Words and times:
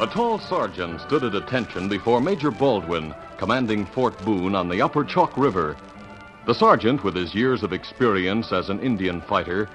A 0.00 0.06
tall 0.06 0.38
sergeant 0.38 1.00
stood 1.02 1.24
at 1.24 1.34
attention 1.34 1.88
before 1.88 2.20
Major 2.20 2.50
Baldwin, 2.50 3.14
commanding 3.36 3.86
Fort 3.86 4.18
Boone 4.24 4.54
on 4.54 4.68
the 4.68 4.82
upper 4.82 5.04
Chalk 5.04 5.36
River. 5.36 5.76
The 6.46 6.54
sergeant, 6.54 7.04
with 7.04 7.14
his 7.14 7.34
years 7.34 7.62
of 7.62 7.72
experience 7.72 8.50
as 8.50 8.70
an 8.70 8.80
Indian 8.80 9.20
fighter, 9.20 9.68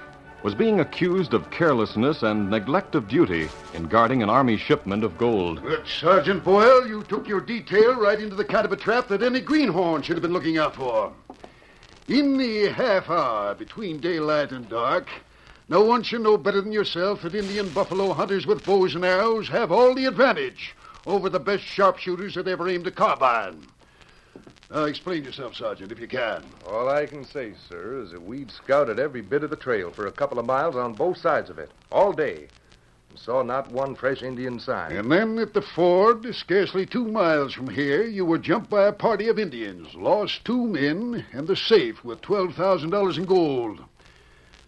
was 0.46 0.54
being 0.54 0.78
accused 0.78 1.34
of 1.34 1.50
carelessness 1.50 2.22
and 2.22 2.48
neglect 2.48 2.94
of 2.94 3.08
duty 3.08 3.50
in 3.74 3.88
guarding 3.88 4.22
an 4.22 4.30
army 4.30 4.56
shipment 4.56 5.02
of 5.02 5.18
gold. 5.18 5.60
But, 5.60 5.88
Sergeant 5.88 6.44
Boyle, 6.44 6.86
you 6.86 7.02
took 7.08 7.26
your 7.26 7.40
detail 7.40 7.96
right 7.96 8.20
into 8.20 8.36
the 8.36 8.44
kind 8.44 8.64
of 8.64 8.70
a 8.70 8.76
trap 8.76 9.08
that 9.08 9.24
any 9.24 9.40
greenhorn 9.40 10.02
should 10.02 10.14
have 10.14 10.22
been 10.22 10.32
looking 10.32 10.56
out 10.56 10.76
for. 10.76 11.12
In 12.06 12.36
the 12.36 12.68
half 12.68 13.10
hour 13.10 13.56
between 13.56 13.98
daylight 13.98 14.52
and 14.52 14.68
dark, 14.68 15.08
no 15.68 15.82
one 15.82 16.04
should 16.04 16.20
know 16.20 16.38
better 16.38 16.60
than 16.60 16.70
yourself 16.70 17.22
that 17.22 17.34
Indian 17.34 17.68
buffalo 17.70 18.12
hunters 18.12 18.46
with 18.46 18.64
bows 18.64 18.94
and 18.94 19.04
arrows 19.04 19.48
have 19.48 19.72
all 19.72 19.96
the 19.96 20.06
advantage 20.06 20.76
over 21.06 21.28
the 21.28 21.40
best 21.40 21.64
sharpshooters 21.64 22.36
that 22.36 22.46
ever 22.46 22.68
aimed 22.68 22.86
a 22.86 22.92
carbine. 22.92 23.66
Now, 24.70 24.84
explain 24.84 25.24
yourself, 25.24 25.54
Sergeant, 25.54 25.92
if 25.92 26.00
you 26.00 26.08
can. 26.08 26.42
All 26.66 26.88
I 26.88 27.06
can 27.06 27.24
say, 27.24 27.52
sir, 27.68 28.02
is 28.02 28.10
that 28.10 28.22
we'd 28.22 28.50
scouted 28.50 28.98
every 28.98 29.20
bit 29.20 29.44
of 29.44 29.50
the 29.50 29.56
trail 29.56 29.92
for 29.92 30.06
a 30.06 30.12
couple 30.12 30.40
of 30.40 30.46
miles 30.46 30.74
on 30.74 30.92
both 30.92 31.18
sides 31.18 31.50
of 31.50 31.58
it, 31.60 31.70
all 31.92 32.12
day, 32.12 32.48
and 33.10 33.18
saw 33.18 33.42
not 33.42 33.70
one 33.70 33.94
fresh 33.94 34.22
Indian 34.22 34.58
sign. 34.58 34.96
And 34.96 35.10
then 35.10 35.38
at 35.38 35.54
the 35.54 35.62
ford, 35.62 36.34
scarcely 36.34 36.84
two 36.84 37.04
miles 37.04 37.54
from 37.54 37.68
here, 37.68 38.02
you 38.02 38.24
were 38.24 38.38
jumped 38.38 38.68
by 38.68 38.86
a 38.86 38.92
party 38.92 39.28
of 39.28 39.38
Indians, 39.38 39.94
lost 39.94 40.44
two 40.44 40.66
men, 40.66 41.24
and 41.32 41.46
the 41.46 41.56
safe 41.56 42.04
with 42.04 42.20
$12,000 42.22 43.18
in 43.18 43.24
gold. 43.24 43.84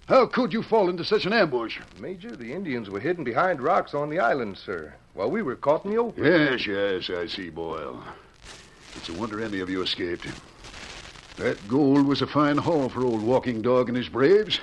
How 0.06 0.26
could 0.26 0.53
you 0.53 0.62
fall 0.62 0.88
into 0.88 1.04
such 1.04 1.26
an 1.26 1.32
ambush? 1.32 1.81
Major, 2.00 2.37
the 2.37 2.53
Indians 2.53 2.88
were 2.88 3.00
hidden 3.00 3.25
behind 3.25 3.60
rocks 3.60 3.94
on 3.94 4.10
the 4.10 4.20
island, 4.20 4.58
sir, 4.58 4.94
while 5.14 5.31
we 5.31 5.42
were 5.42 5.56
caught 5.56 5.84
in 5.84 5.91
the 5.91 5.98
open. 5.98 6.25
Yes, 6.25 6.66
yes, 6.69 7.10
I 7.10 7.26
see, 7.26 7.50
Boyle. 7.50 8.00
It's 8.98 9.09
a 9.09 9.12
wonder 9.12 9.41
any 9.41 9.60
of 9.60 9.70
you 9.70 9.81
escaped. 9.81 10.26
That 11.36 11.69
gold 11.69 12.04
was 12.04 12.20
a 12.20 12.26
fine 12.26 12.59
haul 12.59 12.88
for 12.88 13.04
old 13.04 13.22
Walking 13.22 13.62
Dog 13.62 13.88
and 13.88 13.97
his 13.97 14.09
braves. 14.09 14.59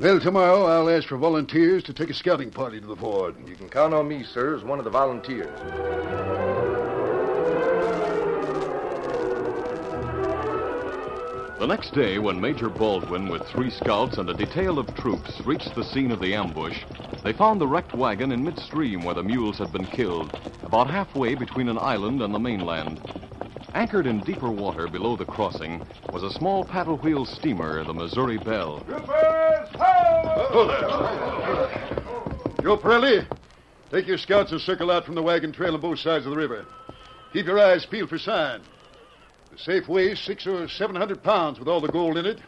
Well, 0.00 0.18
tomorrow 0.18 0.64
I'll 0.64 0.90
ask 0.90 1.06
for 1.06 1.16
volunteers 1.16 1.84
to 1.84 1.92
take 1.92 2.10
a 2.10 2.14
scouting 2.14 2.50
party 2.50 2.80
to 2.80 2.86
the 2.86 2.96
ford. 2.96 3.36
You 3.46 3.54
can 3.54 3.68
count 3.68 3.94
on 3.94 4.08
me, 4.08 4.24
sir, 4.24 4.56
as 4.56 4.64
one 4.64 4.80
of 4.80 4.84
the 4.84 4.90
volunteers. 4.90 6.43
The 11.64 11.68
next 11.68 11.94
day, 11.94 12.18
when 12.18 12.38
Major 12.38 12.68
Baldwin, 12.68 13.30
with 13.30 13.42
three 13.46 13.70
scouts 13.70 14.18
and 14.18 14.28
a 14.28 14.34
detail 14.34 14.78
of 14.78 14.94
troops, 14.96 15.40
reached 15.46 15.74
the 15.74 15.82
scene 15.82 16.10
of 16.10 16.20
the 16.20 16.34
ambush, 16.34 16.78
they 17.22 17.32
found 17.32 17.58
the 17.58 17.66
wrecked 17.66 17.94
wagon 17.94 18.32
in 18.32 18.44
midstream 18.44 19.02
where 19.02 19.14
the 19.14 19.22
mules 19.22 19.56
had 19.56 19.72
been 19.72 19.86
killed, 19.86 20.28
about 20.66 20.90
halfway 20.90 21.34
between 21.34 21.70
an 21.70 21.78
island 21.78 22.20
and 22.20 22.34
the 22.34 22.38
mainland. 22.38 23.00
Anchored 23.72 24.06
in 24.06 24.20
deeper 24.20 24.50
water 24.50 24.86
below 24.86 25.16
the 25.16 25.24
crossing 25.24 25.80
was 26.12 26.22
a 26.22 26.30
small 26.30 26.64
paddle 26.64 26.98
wheel 26.98 27.24
steamer, 27.24 27.82
the 27.82 27.94
Missouri 27.94 28.36
Belle. 28.36 28.82
Joe 32.62 32.76
Pirelli, 32.76 33.26
take 33.90 34.06
your 34.06 34.18
scouts 34.18 34.52
and 34.52 34.60
circle 34.60 34.90
out 34.90 35.06
from 35.06 35.14
the 35.14 35.22
wagon 35.22 35.50
trail 35.50 35.74
on 35.74 35.80
both 35.80 36.00
sides 36.00 36.26
of 36.26 36.32
the 36.32 36.36
river. 36.36 36.66
Keep 37.32 37.46
your 37.46 37.58
eyes 37.58 37.86
peeled 37.86 38.10
for 38.10 38.18
sign. 38.18 38.60
The 39.54 39.60
safe 39.60 39.88
weighs 39.88 40.18
six 40.18 40.48
or 40.48 40.68
seven 40.68 40.96
hundred 40.96 41.22
pounds 41.22 41.60
with 41.60 41.68
all 41.68 41.80
the 41.80 41.86
gold 41.86 42.18
in 42.18 42.26
it. 42.26 42.40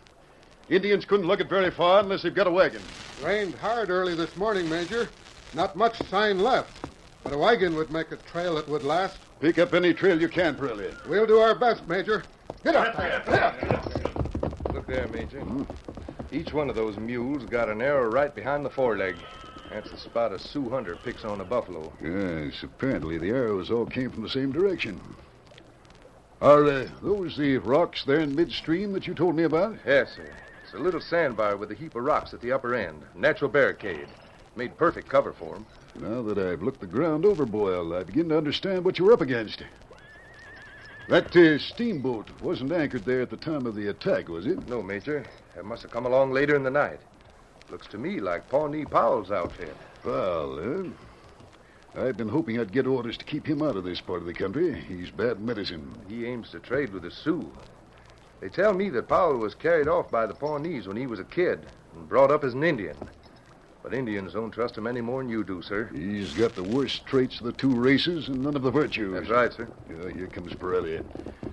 Indians 0.68 1.04
couldn't 1.04 1.28
lug 1.28 1.40
it 1.40 1.48
very 1.48 1.70
far 1.70 2.00
unless 2.00 2.22
they've 2.22 2.34
got 2.34 2.48
a 2.48 2.50
wagon. 2.50 2.82
Rained 3.22 3.54
hard 3.54 3.90
early 3.90 4.16
this 4.16 4.36
morning, 4.36 4.68
Major. 4.68 5.08
Not 5.54 5.76
much 5.76 5.96
sign 6.08 6.40
left. 6.40 6.84
But 7.22 7.32
a 7.32 7.38
wagon 7.38 7.76
would 7.76 7.92
make 7.92 8.10
a 8.10 8.16
trail 8.16 8.56
that 8.56 8.68
would 8.68 8.82
last. 8.82 9.18
Pick 9.38 9.58
up 9.58 9.72
any 9.72 9.94
trail 9.94 10.20
you 10.20 10.28
can, 10.28 10.56
Pirelli. 10.56 10.92
We'll 11.06 11.26
do 11.26 11.38
our 11.38 11.54
best, 11.54 11.86
Major. 11.86 12.24
Get 12.64 12.74
up 12.74 12.96
there. 12.96 13.22
Get 13.24 13.40
up. 13.40 14.74
Look 14.74 14.88
there, 14.88 15.06
Major. 15.06 15.42
Mm-hmm. 15.42 16.34
Each 16.34 16.52
one 16.52 16.68
of 16.68 16.74
those 16.74 16.96
mules 16.96 17.44
got 17.44 17.68
an 17.68 17.82
arrow 17.82 18.10
right 18.10 18.34
behind 18.34 18.64
the 18.64 18.70
foreleg. 18.70 19.14
That's 19.70 19.92
the 19.92 19.96
spot 19.96 20.32
a 20.32 20.40
Sioux 20.40 20.68
hunter 20.70 20.96
picks 21.04 21.24
on 21.24 21.40
a 21.40 21.44
buffalo. 21.44 21.92
Yes, 22.02 22.64
apparently 22.64 23.16
the 23.16 23.30
arrows 23.30 23.70
all 23.70 23.86
came 23.86 24.10
from 24.10 24.24
the 24.24 24.28
same 24.28 24.50
direction. 24.50 25.00
Are 26.40 26.64
uh, 26.64 26.86
those 27.02 27.36
the 27.36 27.56
rocks 27.58 28.04
there 28.04 28.20
in 28.20 28.34
midstream 28.34 28.92
that 28.92 29.06
you 29.06 29.14
told 29.14 29.36
me 29.36 29.44
about? 29.44 29.76
Yes, 29.86 30.14
sir. 30.16 30.30
It's 30.62 30.74
a 30.74 30.78
little 30.78 31.00
sandbar 31.00 31.56
with 31.56 31.70
a 31.70 31.74
heap 31.74 31.94
of 31.94 32.04
rocks 32.04 32.34
at 32.34 32.40
the 32.40 32.52
upper 32.52 32.74
end. 32.74 33.02
Natural 33.14 33.50
barricade. 33.50 34.06
Made 34.54 34.76
perfect 34.76 35.08
cover 35.08 35.32
for 35.32 35.56
'em. 35.56 35.66
Now 35.98 36.22
that 36.22 36.38
I've 36.38 36.62
looked 36.62 36.80
the 36.80 36.86
ground 36.86 37.24
over, 37.24 37.46
Boyle, 37.46 37.94
I 37.94 38.02
begin 38.02 38.28
to 38.28 38.36
understand 38.36 38.84
what 38.84 38.98
you're 38.98 39.12
up 39.12 39.22
against. 39.22 39.62
That 41.08 41.34
uh, 41.34 41.58
steamboat 41.58 42.26
wasn't 42.42 42.72
anchored 42.72 43.04
there 43.04 43.22
at 43.22 43.30
the 43.30 43.36
time 43.36 43.64
of 43.64 43.74
the 43.74 43.88
attack, 43.88 44.28
was 44.28 44.46
it? 44.46 44.68
No, 44.68 44.82
Major. 44.82 45.24
It 45.56 45.64
must 45.64 45.82
have 45.82 45.90
come 45.90 46.04
along 46.04 46.32
later 46.32 46.54
in 46.54 46.64
the 46.64 46.70
night. 46.70 47.00
Looks 47.70 47.86
to 47.88 47.98
me 47.98 48.20
like 48.20 48.48
Pawnee 48.50 48.84
Powell's 48.84 49.30
outfit. 49.30 49.74
Well, 50.04 50.58
I've 51.96 52.16
been 52.16 52.28
hoping 52.28 52.60
I'd 52.60 52.72
get 52.72 52.86
orders 52.86 53.16
to 53.16 53.24
keep 53.24 53.46
him 53.46 53.62
out 53.62 53.76
of 53.76 53.84
this 53.84 54.02
part 54.02 54.20
of 54.20 54.26
the 54.26 54.34
country. 54.34 54.78
He's 54.86 55.10
bad 55.10 55.40
medicine. 55.40 55.90
He 56.08 56.26
aims 56.26 56.50
to 56.50 56.60
trade 56.60 56.92
with 56.92 57.02
the 57.02 57.10
Sioux. 57.10 57.50
They 58.40 58.50
tell 58.50 58.74
me 58.74 58.90
that 58.90 59.08
Powell 59.08 59.38
was 59.38 59.54
carried 59.54 59.88
off 59.88 60.10
by 60.10 60.26
the 60.26 60.34
Pawnees 60.34 60.86
when 60.86 60.98
he 60.98 61.06
was 61.06 61.20
a 61.20 61.24
kid 61.24 61.64
and 61.94 62.08
brought 62.08 62.30
up 62.30 62.44
as 62.44 62.52
an 62.52 62.64
Indian. 62.64 62.96
But 63.82 63.94
Indians 63.94 64.34
don't 64.34 64.50
trust 64.50 64.76
him 64.76 64.86
any 64.86 65.00
more 65.00 65.22
than 65.22 65.30
you 65.30 65.42
do, 65.42 65.62
sir. 65.62 65.88
He's 65.94 66.34
got 66.34 66.54
the 66.54 66.62
worst 66.64 67.06
traits 67.06 67.38
of 67.38 67.46
the 67.46 67.52
two 67.52 67.74
races 67.74 68.28
and 68.28 68.42
none 68.42 68.56
of 68.56 68.62
the 68.62 68.70
virtues. 68.70 69.14
That's 69.14 69.30
right, 69.30 69.52
sir. 69.52 69.68
Yeah, 69.88 70.10
here 70.12 70.26
comes 70.26 70.52
Pirelli. 70.52 71.02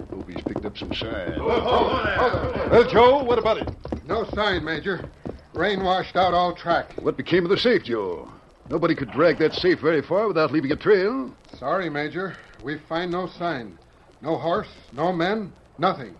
Hope 0.09 0.29
he's 0.29 0.43
picked 0.43 0.65
up 0.65 0.77
some 0.77 0.93
sign. 0.93 1.35
Oh, 1.37 1.47
oh, 1.47 2.13
oh, 2.19 2.69
well, 2.69 2.89
Joe, 2.89 3.23
what 3.23 3.39
about 3.39 3.59
it? 3.59 3.69
No 4.05 4.25
sign, 4.33 4.65
Major. 4.65 5.09
Rain 5.53 5.83
washed 5.83 6.17
out 6.17 6.33
all 6.33 6.53
track. 6.53 6.91
What 7.01 7.15
became 7.15 7.45
of 7.45 7.49
the 7.49 7.57
safe, 7.57 7.83
Joe? 7.83 8.27
Nobody 8.73 8.95
could 8.95 9.11
drag 9.11 9.37
that 9.37 9.53
safe 9.53 9.79
very 9.81 10.01
far 10.01 10.27
without 10.27 10.51
leaving 10.51 10.71
a 10.71 10.75
trail. 10.75 11.31
Sorry, 11.59 11.91
Major. 11.91 12.35
We 12.63 12.79
find 12.89 13.11
no 13.11 13.27
sign. 13.27 13.77
No 14.19 14.35
horse, 14.35 14.73
no 14.91 15.13
men, 15.13 15.53
nothing. 15.77 16.15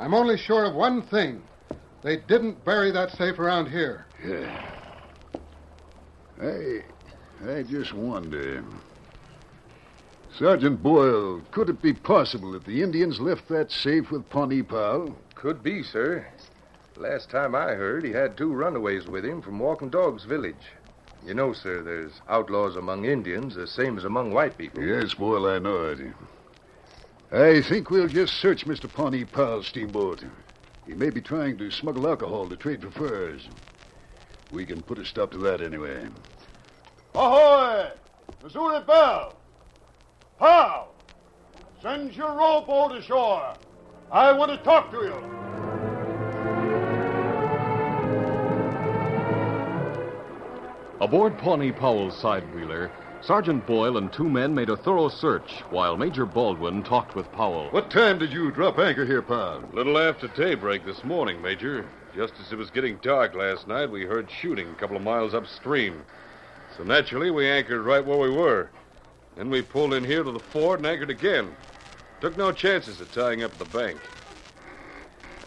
I'm 0.00 0.12
only 0.12 0.36
sure 0.36 0.64
of 0.64 0.74
one 0.74 1.02
thing. 1.02 1.44
They 2.02 2.16
didn't 2.16 2.64
bury 2.64 2.90
that 2.90 3.12
safe 3.12 3.38
around 3.38 3.70
here. 3.70 4.04
Yeah. 4.26 4.72
I, 6.42 6.82
I 7.48 7.62
just 7.62 7.94
wonder. 7.94 8.64
Sergeant 10.36 10.82
Boyle, 10.82 11.40
could 11.52 11.68
it 11.68 11.80
be 11.80 11.92
possible 11.92 12.50
that 12.52 12.64
the 12.64 12.82
Indians 12.82 13.20
left 13.20 13.48
that 13.48 13.70
safe 13.70 14.10
with 14.10 14.28
Pawnee 14.28 14.64
Powell? 14.64 15.16
Could 15.36 15.62
be, 15.62 15.84
sir. 15.84 16.26
Last 16.96 17.30
time 17.30 17.54
I 17.54 17.74
heard, 17.74 18.04
he 18.04 18.10
had 18.10 18.36
two 18.36 18.52
runaways 18.52 19.06
with 19.06 19.24
him 19.24 19.40
from 19.40 19.60
Walking 19.60 19.88
Dog's 19.88 20.24
village. 20.24 20.56
You 21.26 21.34
know, 21.34 21.52
sir, 21.52 21.82
there's 21.82 22.12
outlaws 22.28 22.76
among 22.76 23.04
Indians, 23.04 23.56
the 23.56 23.66
same 23.66 23.98
as 23.98 24.04
among 24.04 24.30
white 24.30 24.56
people. 24.56 24.84
Yes, 24.84 25.14
Boyle, 25.14 25.46
I 25.46 25.58
know 25.58 25.86
it. 25.86 25.98
I 27.32 27.60
think 27.62 27.90
we'll 27.90 28.06
just 28.06 28.34
search 28.34 28.64
Mr. 28.64 28.90
Pawnee 28.90 29.24
Powell's 29.24 29.66
steamboat. 29.66 30.22
He 30.86 30.94
may 30.94 31.10
be 31.10 31.20
trying 31.20 31.58
to 31.58 31.72
smuggle 31.72 32.06
alcohol 32.06 32.48
to 32.48 32.56
trade 32.56 32.80
for 32.80 32.92
furs. 32.92 33.48
We 34.52 34.64
can 34.64 34.80
put 34.82 35.00
a 35.00 35.04
stop 35.04 35.32
to 35.32 35.38
that 35.38 35.60
anyway. 35.60 36.06
Ahoy! 37.16 37.90
Missouri 38.44 38.84
Belle! 38.86 39.34
Powell! 40.38 40.94
Send 41.82 42.14
your 42.14 42.34
rowboat 42.34 42.92
ashore. 42.92 43.54
I 44.12 44.32
want 44.32 44.52
to 44.52 44.58
talk 44.58 44.92
to 44.92 44.98
you. 44.98 45.45
Aboard 50.98 51.36
Pawnee 51.36 51.72
Powell's 51.72 52.16
side 52.16 52.54
wheeler, 52.54 52.90
Sergeant 53.20 53.66
Boyle 53.66 53.98
and 53.98 54.10
two 54.10 54.30
men 54.30 54.54
made 54.54 54.70
a 54.70 54.78
thorough 54.78 55.10
search 55.10 55.60
while 55.68 55.94
Major 55.94 56.24
Baldwin 56.24 56.82
talked 56.82 57.14
with 57.14 57.30
Powell. 57.32 57.68
What 57.70 57.90
time 57.90 58.18
did 58.18 58.32
you 58.32 58.50
drop 58.50 58.78
anchor 58.78 59.04
here, 59.04 59.20
Powell? 59.20 59.62
Little 59.74 59.98
after 59.98 60.26
daybreak 60.28 60.86
this 60.86 61.04
morning, 61.04 61.42
Major. 61.42 61.84
Just 62.14 62.40
as 62.40 62.50
it 62.50 62.56
was 62.56 62.70
getting 62.70 62.96
dark 63.02 63.34
last 63.34 63.68
night, 63.68 63.90
we 63.90 64.06
heard 64.06 64.30
shooting 64.30 64.70
a 64.70 64.74
couple 64.74 64.96
of 64.96 65.02
miles 65.02 65.34
upstream. 65.34 66.02
So 66.78 66.82
naturally, 66.82 67.30
we 67.30 67.46
anchored 67.46 67.84
right 67.84 68.04
where 68.04 68.18
we 68.18 68.30
were. 68.30 68.70
Then 69.36 69.50
we 69.50 69.60
pulled 69.60 69.92
in 69.92 70.02
here 70.02 70.24
to 70.24 70.32
the 70.32 70.38
ford 70.38 70.80
and 70.80 70.86
anchored 70.86 71.10
again. 71.10 71.54
Took 72.22 72.38
no 72.38 72.52
chances 72.52 73.02
of 73.02 73.12
tying 73.12 73.42
up 73.42 73.56
the 73.58 73.66
bank. 73.66 73.98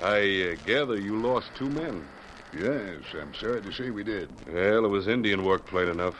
I 0.04 0.52
uh, 0.52 0.66
gather 0.68 0.96
you 0.96 1.18
lost 1.18 1.50
two 1.58 1.72
men. 1.72 2.06
Yes, 2.58 3.04
I'm 3.20 3.34
sorry 3.36 3.62
to 3.62 3.72
say 3.72 3.90
we 3.92 4.04
did. 4.04 4.30
Well, 4.52 4.86
it 4.86 4.90
was 4.90 5.08
Indian 5.08 5.46
work, 5.46 5.68
plain 5.68 5.88
enough. 5.88 6.16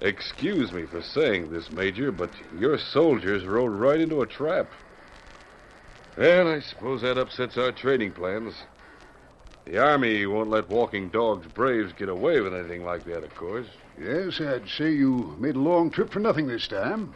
Excuse 0.00 0.72
me 0.72 0.86
for 0.86 1.02
saying 1.02 1.50
this, 1.50 1.70
Major, 1.70 2.10
but 2.10 2.30
your 2.58 2.78
soldiers 2.78 3.44
rode 3.44 3.72
right 3.72 4.00
into 4.00 4.22
a 4.22 4.26
trap. 4.26 4.70
Well, 6.16 6.48
I 6.48 6.60
suppose 6.60 7.02
that 7.02 7.18
upsets 7.18 7.58
our 7.58 7.72
trading 7.72 8.12
plans. 8.12 8.54
The 9.66 9.78
Army 9.78 10.26
won't 10.26 10.50
let 10.50 10.70
Walking 10.70 11.10
Dog's 11.10 11.46
braves 11.48 11.92
get 11.92 12.08
away 12.08 12.40
with 12.40 12.54
anything 12.54 12.84
like 12.84 13.04
that, 13.04 13.24
of 13.24 13.34
course. 13.34 13.66
Yes, 14.00 14.40
I'd 14.40 14.68
say 14.68 14.90
you 14.90 15.36
made 15.38 15.56
a 15.56 15.60
long 15.60 15.90
trip 15.90 16.10
for 16.10 16.20
nothing 16.20 16.46
this 16.46 16.66
time. 16.66 17.14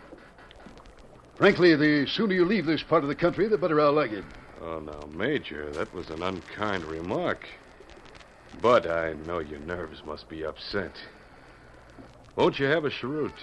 Frankly, 1.36 1.74
the 1.74 2.06
sooner 2.06 2.34
you 2.34 2.44
leave 2.44 2.66
this 2.66 2.82
part 2.82 3.02
of 3.02 3.08
the 3.08 3.14
country, 3.14 3.48
the 3.48 3.58
better 3.58 3.80
I'll 3.80 3.92
like 3.92 4.12
it. 4.12 4.24
Oh, 4.60 4.78
now, 4.78 5.08
Major, 5.12 5.70
that 5.72 5.92
was 5.94 6.10
an 6.10 6.22
unkind 6.22 6.84
remark. 6.84 7.46
But 8.60 8.90
I 8.90 9.14
know 9.26 9.40
your 9.40 9.60
nerves 9.60 10.02
must 10.04 10.28
be 10.28 10.44
upset. 10.44 10.92
Won't 12.36 12.58
you 12.58 12.66
have 12.66 12.84
a 12.84 12.90
cheroot? 12.90 13.34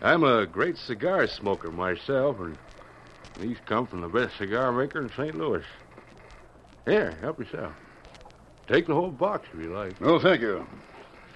I'm 0.00 0.24
a 0.24 0.46
great 0.46 0.76
cigar 0.76 1.26
smoker 1.26 1.70
myself, 1.70 2.38
and 2.40 2.56
these 3.40 3.56
come 3.66 3.86
from 3.86 4.00
the 4.00 4.08
best 4.08 4.36
cigar 4.36 4.72
maker 4.72 5.00
in 5.02 5.10
St. 5.10 5.34
Louis. 5.34 5.64
Here, 6.84 7.16
help 7.20 7.38
yourself. 7.38 7.72
Take 8.66 8.86
the 8.86 8.94
whole 8.94 9.10
box 9.10 9.48
if 9.52 9.62
you 9.62 9.74
like. 9.74 10.00
No, 10.00 10.18
thank 10.18 10.40
you. 10.40 10.66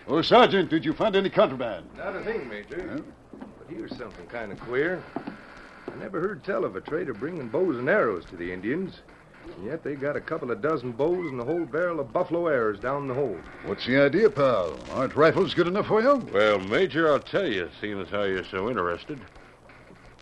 Oh, 0.07 0.23
Sergeant, 0.23 0.71
did 0.71 0.85
you 0.85 0.93
find 0.93 1.17
any 1.17 1.29
contraband? 1.29 1.87
Not 1.97 2.17
a 2.17 2.23
thing, 2.23 2.49
Major. 2.49 3.03
But 3.39 3.69
here's 3.69 3.97
something 3.97 4.27
kind 4.27 4.53
of 4.53 4.61
queer. 4.61 5.03
I 5.17 5.97
never 5.99 6.21
heard 6.21 6.45
tell 6.45 6.65
of 6.65 6.77
a 6.77 6.81
trader 6.81 7.13
bringing 7.13 7.49
bows 7.49 7.77
and 7.77 7.89
arrows 7.89 8.25
to 8.27 8.37
the 8.37 8.51
Indians. 8.53 9.01
And 9.45 9.67
yet 9.67 9.83
they 9.83 9.95
got 9.95 10.17
a 10.17 10.21
couple 10.21 10.51
of 10.51 10.63
dozen 10.63 10.93
bows 10.93 11.31
and 11.31 11.41
a 11.41 11.45
whole 11.45 11.65
barrel 11.65 12.01
of 12.01 12.13
buffalo 12.13 12.47
arrows 12.47 12.79
down 12.79 13.09
the 13.09 13.15
hold. 13.15 13.41
What's 13.65 13.87
the 13.87 14.01
idea, 14.01 14.31
pal? 14.31 14.79
Aren't 14.93 15.17
rifles 15.17 15.55
good 15.55 15.67
enough 15.67 15.87
for 15.87 16.01
you? 16.01 16.17
Well, 16.33 16.61
Major, 16.61 17.11
I'll 17.11 17.19
tell 17.19 17.47
you, 17.47 17.69
seeing 17.81 18.01
as 18.01 18.09
how 18.09 18.23
you're 18.23 18.45
so 18.45 18.69
interested. 18.69 19.21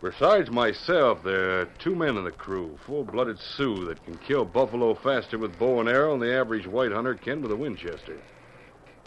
Besides 0.02 0.50
myself, 0.50 1.23
there 1.23 1.61
are 1.61 1.64
two 1.79 1.95
men 1.95 2.17
in 2.17 2.25
the 2.25 2.31
crew, 2.31 2.79
full-blooded 2.87 3.38
Sioux, 3.38 3.87
that 3.87 4.05
can 4.05 4.17
kill 4.19 4.45
buffalo 4.45 4.95
faster 4.95 5.38
with 5.38 5.59
bow 5.59 5.81
and 5.81 5.88
arrow 5.88 6.12
than 6.12 6.29
the 6.29 6.35
average 6.35 6.67
white 6.67 6.93
hunter 6.93 7.14
can 7.14 7.43
with 7.43 7.50
a 7.50 7.57
Winchester. 7.57 8.19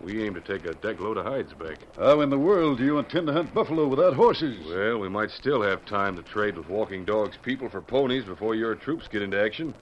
We 0.04 0.24
aim 0.24 0.34
to 0.36 0.42
take 0.42 0.66
a 0.66 0.74
deck 0.76 1.00
load 1.00 1.18
of 1.18 1.26
hides 1.26 1.54
back. 1.54 1.78
How 1.98 2.22
in 2.22 2.30
the 2.30 2.40
world 2.40 2.78
do 2.78 2.86
you 2.86 3.00
intend 3.00 3.28
to 3.28 3.34
hunt 3.34 3.54
buffalo 3.54 3.88
without 3.88 4.14
horses? 4.14 4.66
Well, 4.68 4.98
we 4.98 5.10
might 5.10 5.30
still 5.32 5.62
have 5.62 5.86
time 5.86 6.16
to 6.16 6.24
trade 6.24 6.58
with 6.58 6.70
Walking 6.70 7.04
Dog's 7.04 7.38
people 7.38 7.70
for 7.70 7.82
ponies 7.82 8.24
before 8.24 8.56
your 8.56 8.76
troops 8.76 9.08
get 9.08 9.22
into 9.22 9.40
action. 9.40 9.74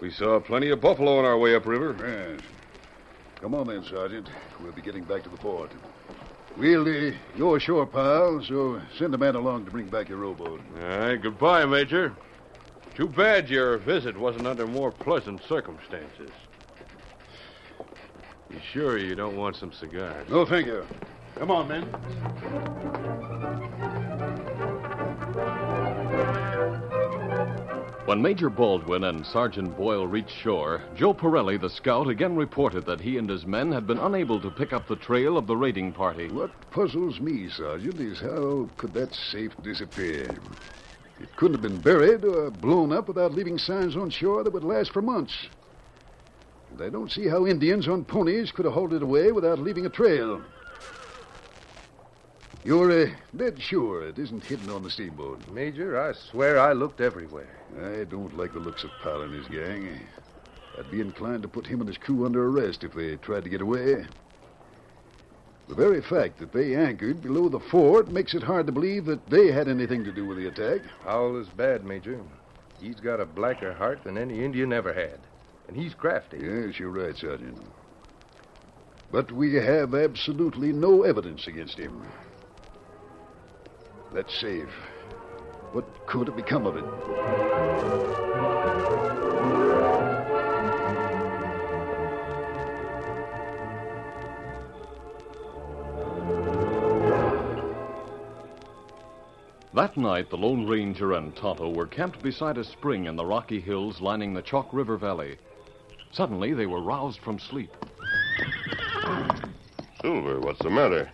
We 0.00 0.10
saw 0.10 0.40
plenty 0.40 0.70
of 0.70 0.80
buffalo 0.80 1.18
on 1.18 1.24
our 1.24 1.38
way 1.38 1.54
upriver. 1.54 1.94
Yes. 1.98 2.40
Come 3.40 3.54
on 3.54 3.66
then, 3.66 3.84
Sergeant. 3.84 4.28
We'll 4.62 4.72
be 4.72 4.82
getting 4.82 5.04
back 5.04 5.22
to 5.24 5.28
the 5.28 5.36
fort. 5.36 5.70
We'll, 6.56 6.86
uh, 6.88 7.12
go 7.36 7.56
ashore, 7.56 7.86
pal, 7.86 8.42
so 8.46 8.80
send 8.96 9.14
a 9.14 9.18
man 9.18 9.34
along 9.34 9.64
to 9.64 9.70
bring 9.70 9.86
back 9.86 10.08
your 10.08 10.18
rowboat. 10.18 10.60
All 10.80 10.88
right, 10.98 11.20
goodbye, 11.20 11.64
Major. 11.64 12.14
Too 12.94 13.08
bad 13.08 13.50
your 13.50 13.78
visit 13.78 14.16
wasn't 14.16 14.46
under 14.46 14.66
more 14.66 14.92
pleasant 14.92 15.42
circumstances. 15.48 16.30
You 18.50 18.60
sure 18.72 18.98
you 18.98 19.16
don't 19.16 19.36
want 19.36 19.56
some 19.56 19.72
cigars? 19.72 20.28
No, 20.30 20.46
thank 20.46 20.66
you. 20.66 20.86
Come 21.34 21.50
on, 21.50 21.66
men. 21.66 23.02
When 28.06 28.20
Major 28.20 28.50
Baldwin 28.50 29.04
and 29.04 29.24
Sergeant 29.24 29.78
Boyle 29.78 30.06
reached 30.06 30.36
shore, 30.42 30.82
Joe 30.94 31.14
Pirelli, 31.14 31.58
the 31.58 31.70
scout, 31.70 32.06
again 32.06 32.36
reported 32.36 32.84
that 32.84 33.00
he 33.00 33.16
and 33.16 33.30
his 33.30 33.46
men 33.46 33.72
had 33.72 33.86
been 33.86 33.98
unable 33.98 34.42
to 34.42 34.50
pick 34.50 34.74
up 34.74 34.86
the 34.86 34.96
trail 34.96 35.38
of 35.38 35.46
the 35.46 35.56
raiding 35.56 35.90
party. 35.90 36.28
What 36.28 36.50
puzzles 36.70 37.18
me, 37.18 37.48
Sergeant, 37.48 37.98
is 38.00 38.20
how 38.20 38.68
could 38.76 38.92
that 38.92 39.14
safe 39.14 39.52
disappear? 39.62 40.38
It 41.18 41.34
couldn't 41.36 41.54
have 41.54 41.62
been 41.62 41.80
buried 41.80 42.26
or 42.26 42.50
blown 42.50 42.92
up 42.92 43.08
without 43.08 43.32
leaving 43.32 43.56
signs 43.56 43.96
on 43.96 44.10
shore 44.10 44.44
that 44.44 44.52
would 44.52 44.64
last 44.64 44.92
for 44.92 45.00
months. 45.00 45.48
And 46.72 46.82
I 46.82 46.90
don't 46.90 47.10
see 47.10 47.26
how 47.26 47.46
Indians 47.46 47.88
on 47.88 48.04
ponies 48.04 48.52
could 48.52 48.66
have 48.66 48.74
hauled 48.74 48.92
it 48.92 49.02
away 49.02 49.32
without 49.32 49.58
leaving 49.58 49.86
a 49.86 49.90
trail. 49.90 50.42
You're 52.64 53.08
uh, 53.08 53.10
dead 53.36 53.60
sure 53.60 54.08
it 54.08 54.18
isn't 54.18 54.42
hidden 54.42 54.70
on 54.70 54.82
the 54.82 54.90
steamboat. 54.90 55.46
Major, 55.52 56.00
I 56.00 56.14
swear 56.14 56.58
I 56.58 56.72
looked 56.72 57.02
everywhere. 57.02 57.58
I 57.78 58.04
don't 58.04 58.34
like 58.38 58.54
the 58.54 58.58
looks 58.58 58.84
of 58.84 58.90
Powell 59.02 59.20
and 59.20 59.34
his 59.34 59.46
gang. 59.48 60.00
I'd 60.78 60.90
be 60.90 61.02
inclined 61.02 61.42
to 61.42 61.48
put 61.48 61.66
him 61.66 61.80
and 61.80 61.88
his 61.88 61.98
crew 61.98 62.24
under 62.24 62.48
arrest 62.48 62.82
if 62.82 62.94
they 62.94 63.16
tried 63.16 63.44
to 63.44 63.50
get 63.50 63.60
away. 63.60 64.06
The 65.68 65.74
very 65.74 66.00
fact 66.00 66.38
that 66.38 66.52
they 66.52 66.74
anchored 66.74 67.22
below 67.22 67.50
the 67.50 67.60
fort 67.60 68.10
makes 68.10 68.32
it 68.32 68.42
hard 68.42 68.66
to 68.66 68.72
believe 68.72 69.04
that 69.06 69.26
they 69.26 69.52
had 69.52 69.68
anything 69.68 70.02
to 70.04 70.12
do 70.12 70.24
with 70.24 70.38
the 70.38 70.48
attack. 70.48 70.80
Powell 71.02 71.38
is 71.38 71.48
bad, 71.48 71.84
Major. 71.84 72.18
He's 72.80 73.00
got 73.00 73.20
a 73.20 73.26
blacker 73.26 73.74
heart 73.74 74.04
than 74.04 74.16
any 74.16 74.42
Indian 74.42 74.72
ever 74.72 74.94
had. 74.94 75.20
And 75.68 75.76
he's 75.76 75.94
crafty. 75.94 76.38
Yes, 76.38 76.78
you're 76.78 76.90
right, 76.90 77.16
Sergeant. 77.16 77.58
But 79.12 79.32
we 79.32 79.54
have 79.54 79.94
absolutely 79.94 80.72
no 80.72 81.02
evidence 81.02 81.46
against 81.46 81.78
him. 81.78 82.06
That 84.14 84.30
safe. 84.30 84.68
What 85.72 86.06
could 86.06 86.28
have 86.28 86.36
become 86.36 86.66
of 86.66 86.76
it? 86.76 86.84
That 99.74 99.96
night, 99.96 100.30
the 100.30 100.36
Lone 100.36 100.64
Ranger 100.68 101.14
and 101.14 101.34
Tonto 101.34 101.70
were 101.70 101.88
camped 101.88 102.22
beside 102.22 102.56
a 102.56 102.62
spring 102.62 103.06
in 103.06 103.16
the 103.16 103.26
rocky 103.26 103.58
hills 103.58 104.00
lining 104.00 104.32
the 104.32 104.42
Chalk 104.42 104.68
River 104.72 104.96
Valley. 104.96 105.38
Suddenly, 106.12 106.54
they 106.54 106.66
were 106.66 106.80
roused 106.80 107.18
from 107.18 107.40
sleep. 107.40 107.74
Silver, 110.00 110.40
what's 110.40 110.62
the 110.62 110.70
matter? 110.70 111.10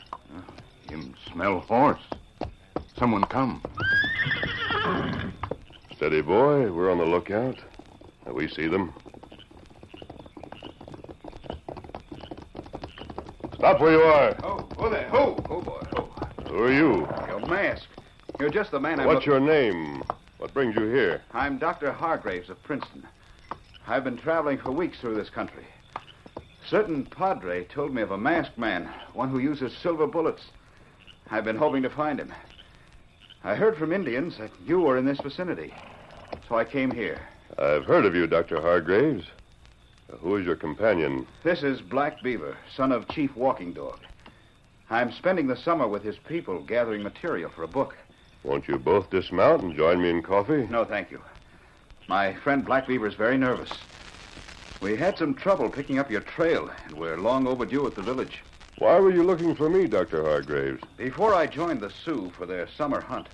Him 0.86 1.14
smell 1.32 1.60
horse. 1.60 2.19
Someone 3.00 3.24
come. 3.24 3.62
Steady, 5.96 6.20
boy. 6.20 6.70
We're 6.70 6.90
on 6.90 6.98
the 6.98 7.06
lookout. 7.06 7.56
We 8.30 8.46
see 8.46 8.68
them. 8.68 8.92
Stop 13.54 13.80
where 13.80 13.92
you 13.92 14.02
are. 14.02 14.36
Oh, 14.42 14.68
oh 14.76 14.90
there. 14.90 15.08
Oh, 15.14 15.42
oh 15.48 15.62
boy. 15.62 15.80
Oh. 15.96 16.10
Who 16.50 16.58
are 16.58 16.70
you? 16.70 17.08
Your 17.26 17.40
mask. 17.46 17.86
You're 18.38 18.50
just 18.50 18.70
the 18.70 18.78
man 18.78 19.00
I'm 19.00 19.06
What's 19.06 19.20
look- 19.20 19.26
your 19.26 19.40
name? 19.40 20.02
What 20.36 20.52
brings 20.52 20.76
you 20.76 20.84
here? 20.84 21.22
I'm 21.32 21.56
Dr. 21.56 21.92
Hargraves 21.92 22.50
of 22.50 22.62
Princeton. 22.62 23.06
I've 23.88 24.04
been 24.04 24.18
traveling 24.18 24.58
for 24.58 24.72
weeks 24.72 25.00
through 25.00 25.14
this 25.14 25.30
country. 25.30 25.64
Certain 26.68 27.06
padre 27.06 27.64
told 27.64 27.94
me 27.94 28.02
of 28.02 28.10
a 28.10 28.18
masked 28.18 28.58
man, 28.58 28.90
one 29.14 29.30
who 29.30 29.38
uses 29.38 29.72
silver 29.78 30.06
bullets. 30.06 30.42
I've 31.30 31.44
been 31.44 31.56
hoping 31.56 31.82
to 31.84 31.90
find 31.90 32.20
him. 32.20 32.30
I 33.42 33.54
heard 33.54 33.76
from 33.78 33.92
Indians 33.92 34.36
that 34.36 34.50
you 34.66 34.80
were 34.80 34.98
in 34.98 35.06
this 35.06 35.20
vicinity, 35.20 35.72
so 36.46 36.56
I 36.56 36.64
came 36.64 36.90
here. 36.90 37.20
I've 37.58 37.86
heard 37.86 38.04
of 38.04 38.14
you, 38.14 38.26
Dr. 38.26 38.60
Hargraves. 38.60 39.24
Who 40.20 40.36
is 40.36 40.44
your 40.44 40.56
companion? 40.56 41.26
This 41.42 41.62
is 41.62 41.80
Black 41.80 42.22
Beaver, 42.22 42.58
son 42.76 42.92
of 42.92 43.08
Chief 43.08 43.34
Walking 43.34 43.72
Dog. 43.72 43.98
I'm 44.90 45.10
spending 45.12 45.46
the 45.46 45.56
summer 45.56 45.88
with 45.88 46.02
his 46.02 46.18
people 46.18 46.60
gathering 46.60 47.02
material 47.02 47.48
for 47.48 47.62
a 47.62 47.68
book. 47.68 47.96
Won't 48.42 48.68
you 48.68 48.78
both 48.78 49.08
dismount 49.08 49.62
and 49.62 49.74
join 49.74 50.02
me 50.02 50.10
in 50.10 50.22
coffee? 50.22 50.66
No, 50.68 50.84
thank 50.84 51.10
you. 51.10 51.22
My 52.08 52.34
friend 52.34 52.62
Black 52.62 52.86
Beaver 52.86 53.06
is 53.06 53.14
very 53.14 53.38
nervous. 53.38 53.70
We 54.82 54.96
had 54.96 55.16
some 55.16 55.32
trouble 55.32 55.70
picking 55.70 55.98
up 55.98 56.10
your 56.10 56.22
trail, 56.22 56.70
and 56.84 56.94
we're 56.94 57.16
long 57.16 57.46
overdue 57.46 57.86
at 57.86 57.94
the 57.94 58.02
village. 58.02 58.42
Why 58.80 58.98
were 58.98 59.10
you 59.10 59.22
looking 59.22 59.54
for 59.54 59.68
me, 59.68 59.86
Dr. 59.86 60.22
Hargraves? 60.22 60.82
Before 60.96 61.34
I 61.34 61.46
joined 61.46 61.82
the 61.82 61.90
Sioux 61.90 62.32
for 62.34 62.46
their 62.46 62.66
summer 62.66 63.02
hunt, 63.02 63.28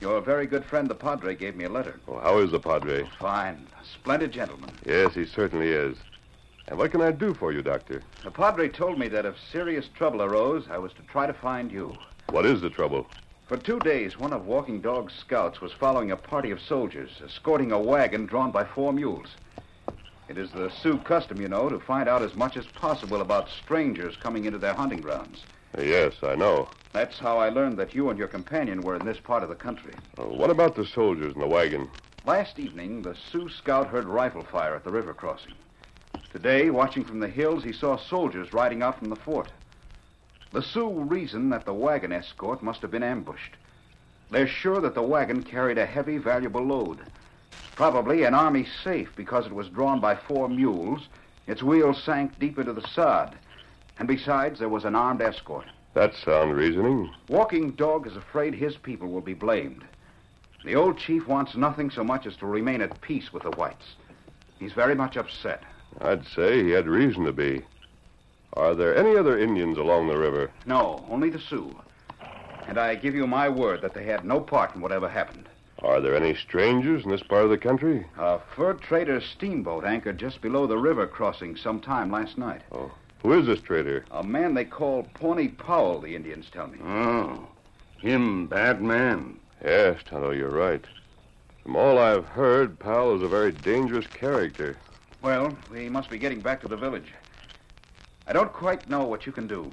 your 0.00 0.20
very 0.20 0.46
good 0.46 0.64
friend 0.64 0.88
the 0.88 0.94
Padre 0.94 1.34
gave 1.34 1.56
me 1.56 1.64
a 1.64 1.68
letter. 1.68 1.98
Oh, 2.06 2.20
how 2.20 2.38
is 2.38 2.52
the 2.52 2.60
Padre? 2.60 3.04
Fine, 3.18 3.66
a 3.82 3.84
splendid 3.84 4.30
gentleman. 4.30 4.70
Yes, 4.86 5.12
he 5.12 5.24
certainly 5.24 5.70
is. 5.70 5.96
And 6.68 6.78
what 6.78 6.92
can 6.92 7.00
I 7.00 7.10
do 7.10 7.34
for 7.34 7.50
you, 7.50 7.62
Doctor? 7.62 8.04
The 8.22 8.30
Padre 8.30 8.68
told 8.68 8.96
me 8.96 9.08
that 9.08 9.26
if 9.26 9.34
serious 9.50 9.88
trouble 9.88 10.22
arose, 10.22 10.68
I 10.70 10.78
was 10.78 10.92
to 10.92 11.02
try 11.02 11.26
to 11.26 11.32
find 11.32 11.72
you. 11.72 11.92
What 12.28 12.46
is 12.46 12.60
the 12.60 12.70
trouble? 12.70 13.08
For 13.48 13.56
two 13.56 13.80
days, 13.80 14.20
one 14.20 14.32
of 14.32 14.46
Walking 14.46 14.80
Dog's 14.80 15.14
scouts 15.14 15.60
was 15.60 15.72
following 15.72 16.12
a 16.12 16.16
party 16.16 16.52
of 16.52 16.60
soldiers, 16.60 17.10
escorting 17.24 17.72
a 17.72 17.80
wagon 17.80 18.24
drawn 18.24 18.52
by 18.52 18.62
four 18.62 18.92
mules. 18.92 19.34
It 20.30 20.38
is 20.38 20.52
the 20.52 20.70
Sioux 20.70 20.96
custom, 20.98 21.40
you 21.40 21.48
know, 21.48 21.68
to 21.68 21.80
find 21.80 22.08
out 22.08 22.22
as 22.22 22.36
much 22.36 22.56
as 22.56 22.64
possible 22.64 23.20
about 23.20 23.48
strangers 23.48 24.14
coming 24.16 24.44
into 24.44 24.58
their 24.58 24.74
hunting 24.74 25.00
grounds. 25.00 25.42
Yes, 25.76 26.14
I 26.22 26.36
know. 26.36 26.68
That's 26.92 27.18
how 27.18 27.38
I 27.38 27.48
learned 27.48 27.78
that 27.78 27.96
you 27.96 28.10
and 28.10 28.16
your 28.16 28.28
companion 28.28 28.80
were 28.80 28.94
in 28.94 29.04
this 29.04 29.18
part 29.18 29.42
of 29.42 29.48
the 29.48 29.56
country. 29.56 29.92
Uh, 30.16 30.26
what 30.26 30.48
about 30.48 30.76
the 30.76 30.86
soldiers 30.86 31.34
in 31.34 31.40
the 31.40 31.48
wagon? 31.48 31.90
Last 32.24 32.60
evening, 32.60 33.02
the 33.02 33.16
Sioux 33.16 33.48
scout 33.48 33.88
heard 33.88 34.04
rifle 34.04 34.44
fire 34.44 34.76
at 34.76 34.84
the 34.84 34.92
river 34.92 35.12
crossing. 35.12 35.54
Today, 36.32 36.70
watching 36.70 37.02
from 37.02 37.18
the 37.18 37.26
hills, 37.26 37.64
he 37.64 37.72
saw 37.72 37.96
soldiers 37.96 38.52
riding 38.52 38.84
out 38.84 39.00
from 39.00 39.08
the 39.08 39.16
fort. 39.16 39.50
The 40.52 40.62
Sioux 40.62 40.90
reason 40.90 41.50
that 41.50 41.64
the 41.64 41.74
wagon 41.74 42.12
escort 42.12 42.62
must 42.62 42.82
have 42.82 42.92
been 42.92 43.02
ambushed. 43.02 43.56
They're 44.30 44.46
sure 44.46 44.80
that 44.80 44.94
the 44.94 45.02
wagon 45.02 45.42
carried 45.42 45.78
a 45.78 45.86
heavy, 45.86 46.18
valuable 46.18 46.62
load. 46.62 47.00
Probably 47.74 48.24
an 48.24 48.34
army 48.34 48.66
safe 48.84 49.10
because 49.16 49.46
it 49.46 49.54
was 49.54 49.68
drawn 49.68 50.00
by 50.00 50.14
four 50.14 50.48
mules. 50.48 51.08
Its 51.46 51.62
wheels 51.62 52.02
sank 52.02 52.38
deep 52.38 52.58
into 52.58 52.72
the 52.72 52.86
sod. 52.88 53.36
And 53.98 54.06
besides, 54.06 54.58
there 54.58 54.68
was 54.68 54.84
an 54.84 54.94
armed 54.94 55.22
escort. 55.22 55.66
That's 55.94 56.22
sound 56.22 56.54
reasoning. 56.54 57.10
Walking 57.28 57.72
Dog 57.72 58.06
is 58.06 58.16
afraid 58.16 58.54
his 58.54 58.76
people 58.76 59.08
will 59.08 59.20
be 59.20 59.34
blamed. 59.34 59.84
The 60.64 60.76
old 60.76 60.98
chief 60.98 61.26
wants 61.26 61.56
nothing 61.56 61.90
so 61.90 62.04
much 62.04 62.26
as 62.26 62.36
to 62.36 62.46
remain 62.46 62.80
at 62.80 63.00
peace 63.00 63.32
with 63.32 63.42
the 63.42 63.50
whites. 63.50 63.94
He's 64.58 64.72
very 64.72 64.94
much 64.94 65.16
upset. 65.16 65.62
I'd 66.00 66.26
say 66.26 66.62
he 66.62 66.70
had 66.70 66.86
reason 66.86 67.24
to 67.24 67.32
be. 67.32 67.62
Are 68.54 68.74
there 68.74 68.96
any 68.96 69.16
other 69.16 69.38
Indians 69.38 69.78
along 69.78 70.08
the 70.08 70.18
river? 70.18 70.50
No, 70.66 71.04
only 71.10 71.30
the 71.30 71.40
Sioux. 71.40 71.74
And 72.68 72.78
I 72.78 72.94
give 72.94 73.14
you 73.14 73.26
my 73.26 73.48
word 73.48 73.80
that 73.82 73.94
they 73.94 74.04
had 74.04 74.24
no 74.24 74.40
part 74.40 74.74
in 74.74 74.80
whatever 74.80 75.08
happened. 75.08 75.48
Are 75.82 76.00
there 76.00 76.14
any 76.14 76.34
strangers 76.34 77.04
in 77.04 77.10
this 77.10 77.22
part 77.22 77.44
of 77.44 77.50
the 77.50 77.56
country? 77.56 78.06
A 78.18 78.38
fur 78.54 78.74
trader's 78.74 79.24
steamboat 79.24 79.84
anchored 79.84 80.18
just 80.18 80.42
below 80.42 80.66
the 80.66 80.76
river 80.76 81.06
crossing 81.06 81.56
sometime 81.56 82.10
last 82.10 82.36
night. 82.36 82.60
Oh. 82.70 82.92
Who 83.22 83.32
is 83.38 83.46
this 83.46 83.60
trader? 83.60 84.04
A 84.10 84.22
man 84.22 84.54
they 84.54 84.64
call 84.64 85.04
Pawnee 85.14 85.48
Powell, 85.48 86.00
the 86.00 86.14
Indians 86.14 86.46
tell 86.50 86.66
me. 86.66 86.78
Oh, 86.82 87.48
him 87.98 88.46
bad 88.46 88.82
man. 88.82 89.38
Yes, 89.62 90.02
Tonto, 90.04 90.30
you're 90.30 90.50
right. 90.50 90.84
From 91.62 91.76
all 91.76 91.98
I've 91.98 92.26
heard, 92.26 92.78
Powell 92.78 93.16
is 93.16 93.22
a 93.22 93.28
very 93.28 93.52
dangerous 93.52 94.06
character. 94.06 94.76
Well, 95.22 95.56
we 95.70 95.88
must 95.88 96.08
be 96.08 96.18
getting 96.18 96.40
back 96.40 96.60
to 96.62 96.68
the 96.68 96.76
village. 96.76 97.12
I 98.26 98.32
don't 98.32 98.52
quite 98.52 98.88
know 98.88 99.04
what 99.04 99.26
you 99.26 99.32
can 99.32 99.46
do. 99.46 99.70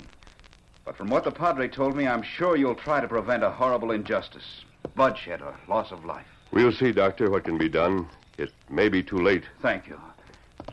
But 0.83 0.97
from 0.97 1.09
what 1.09 1.23
the 1.23 1.31
Padre 1.31 1.67
told 1.67 1.95
me, 1.95 2.07
I'm 2.07 2.23
sure 2.23 2.55
you'll 2.55 2.75
try 2.75 3.01
to 3.01 3.07
prevent 3.07 3.43
a 3.43 3.49
horrible 3.49 3.91
injustice 3.91 4.63
bloodshed 4.97 5.41
or 5.41 5.55
loss 5.69 5.91
of 5.91 6.03
life. 6.03 6.25
We'll 6.51 6.73
see, 6.73 6.91
Doctor, 6.91 7.29
what 7.29 7.45
can 7.45 7.57
be 7.57 7.69
done. 7.69 8.09
It 8.37 8.51
may 8.69 8.89
be 8.89 9.03
too 9.03 9.19
late. 9.19 9.43
Thank 9.61 9.87
you. 9.87 9.99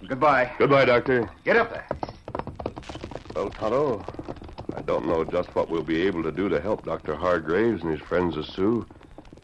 Goodbye. 0.09 0.51
Goodbye, 0.59 0.87
Doctor. 0.87 1.31
Get 1.45 1.57
up 1.57 1.71
there. 1.71 1.87
Well, 3.35 3.51
Tonto, 3.51 4.05
I 4.75 4.81
don't 4.83 5.07
know 5.07 5.25
just 5.25 5.55
what 5.55 5.69
we'll 5.71 5.83
be 5.83 6.03
able 6.03 6.23
to 6.23 6.33
do 6.33 6.49
to 6.49 6.61
help 6.61 6.85
Dr. 6.85 7.15
Hargraves 7.15 7.83
and 7.83 7.93
his 7.93 8.01
friends 8.01 8.35
the 8.35 8.45
Sioux. 8.45 8.87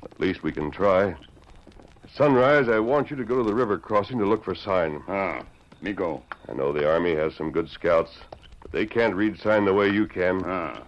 At 0.02 0.18
least 0.18 0.42
we 0.42 0.52
can 0.52 0.70
try. 0.70 1.10
At 1.10 2.10
sunrise, 2.16 2.68
I 2.68 2.78
want 2.78 3.10
you 3.10 3.16
to 3.16 3.24
go 3.24 3.36
to 3.36 3.44
the 3.44 3.54
river 3.54 3.78
crossing 3.78 4.18
to 4.18 4.26
look 4.26 4.44
for 4.44 4.54
sign. 4.54 5.02
Ah, 5.08 5.42
me 5.82 5.92
go. 5.92 6.22
I 6.48 6.54
know 6.54 6.72
the 6.72 6.90
Army 6.90 7.14
has 7.14 7.34
some 7.34 7.52
good 7.52 7.68
scouts, 7.68 8.16
but 8.62 8.72
they 8.72 8.86
can't 8.86 9.14
read 9.14 9.38
sign 9.40 9.64
the 9.64 9.74
way 9.74 9.88
you 9.88 10.06
can. 10.06 10.42
Ah. 10.44 10.82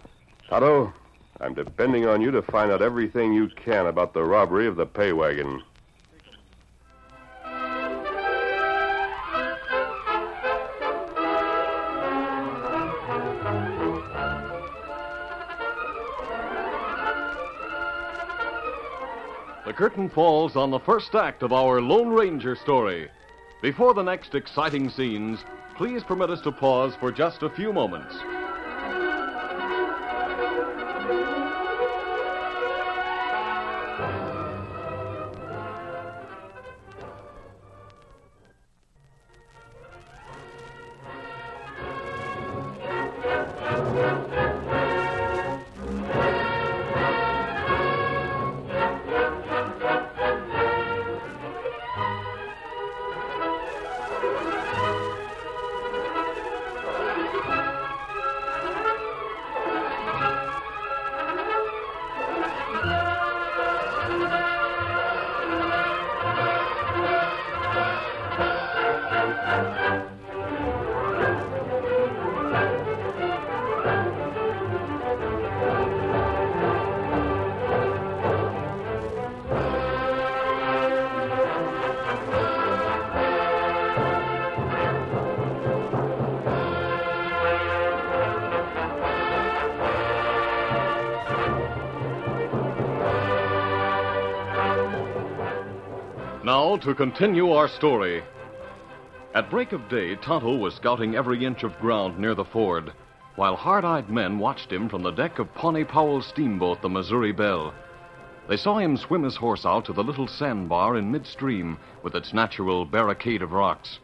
Tonto, 0.48 0.92
I'm 1.42 1.54
depending 1.54 2.06
on 2.06 2.20
you 2.20 2.30
to 2.30 2.40
find 2.40 2.70
out 2.70 2.82
everything 2.82 3.32
you 3.32 3.48
can 3.48 3.86
about 3.86 4.14
the 4.14 4.22
robbery 4.22 4.68
of 4.68 4.76
the 4.76 4.86
pay 4.86 5.12
wagon. 5.12 5.60
The 19.66 19.72
curtain 19.72 20.10
falls 20.10 20.54
on 20.54 20.70
the 20.70 20.78
first 20.78 21.16
act 21.16 21.42
of 21.42 21.52
our 21.52 21.80
Lone 21.80 22.10
Ranger 22.10 22.54
story. 22.54 23.08
Before 23.60 23.94
the 23.94 24.02
next 24.02 24.36
exciting 24.36 24.88
scenes, 24.90 25.40
please 25.76 26.04
permit 26.04 26.30
us 26.30 26.40
to 26.42 26.52
pause 26.52 26.94
for 27.00 27.10
just 27.10 27.42
a 27.42 27.50
few 27.50 27.72
moments. 27.72 28.14
To 96.80 96.94
continue 96.94 97.52
our 97.52 97.68
story. 97.68 98.24
At 99.34 99.50
break 99.50 99.72
of 99.72 99.88
day, 99.90 100.16
Tonto 100.16 100.56
was 100.56 100.74
scouting 100.74 101.14
every 101.14 101.44
inch 101.44 101.64
of 101.64 101.78
ground 101.78 102.18
near 102.18 102.34
the 102.34 102.46
ford, 102.46 102.92
while 103.36 103.54
hard 103.56 103.84
eyed 103.84 104.08
men 104.08 104.38
watched 104.38 104.72
him 104.72 104.88
from 104.88 105.02
the 105.02 105.10
deck 105.10 105.38
of 105.38 105.54
Pawnee 105.54 105.84
Powell's 105.84 106.26
steamboat, 106.26 106.80
the 106.80 106.88
Missouri 106.88 107.30
Belle. 107.30 107.74
They 108.48 108.56
saw 108.56 108.78
him 108.78 108.96
swim 108.96 109.22
his 109.22 109.36
horse 109.36 109.66
out 109.66 109.84
to 109.84 109.92
the 109.92 110.02
little 110.02 110.26
sandbar 110.26 110.96
in 110.96 111.12
midstream 111.12 111.76
with 112.02 112.16
its 112.16 112.32
natural 112.32 112.86
barricade 112.86 113.42
of 113.42 113.52
rocks. 113.52 114.00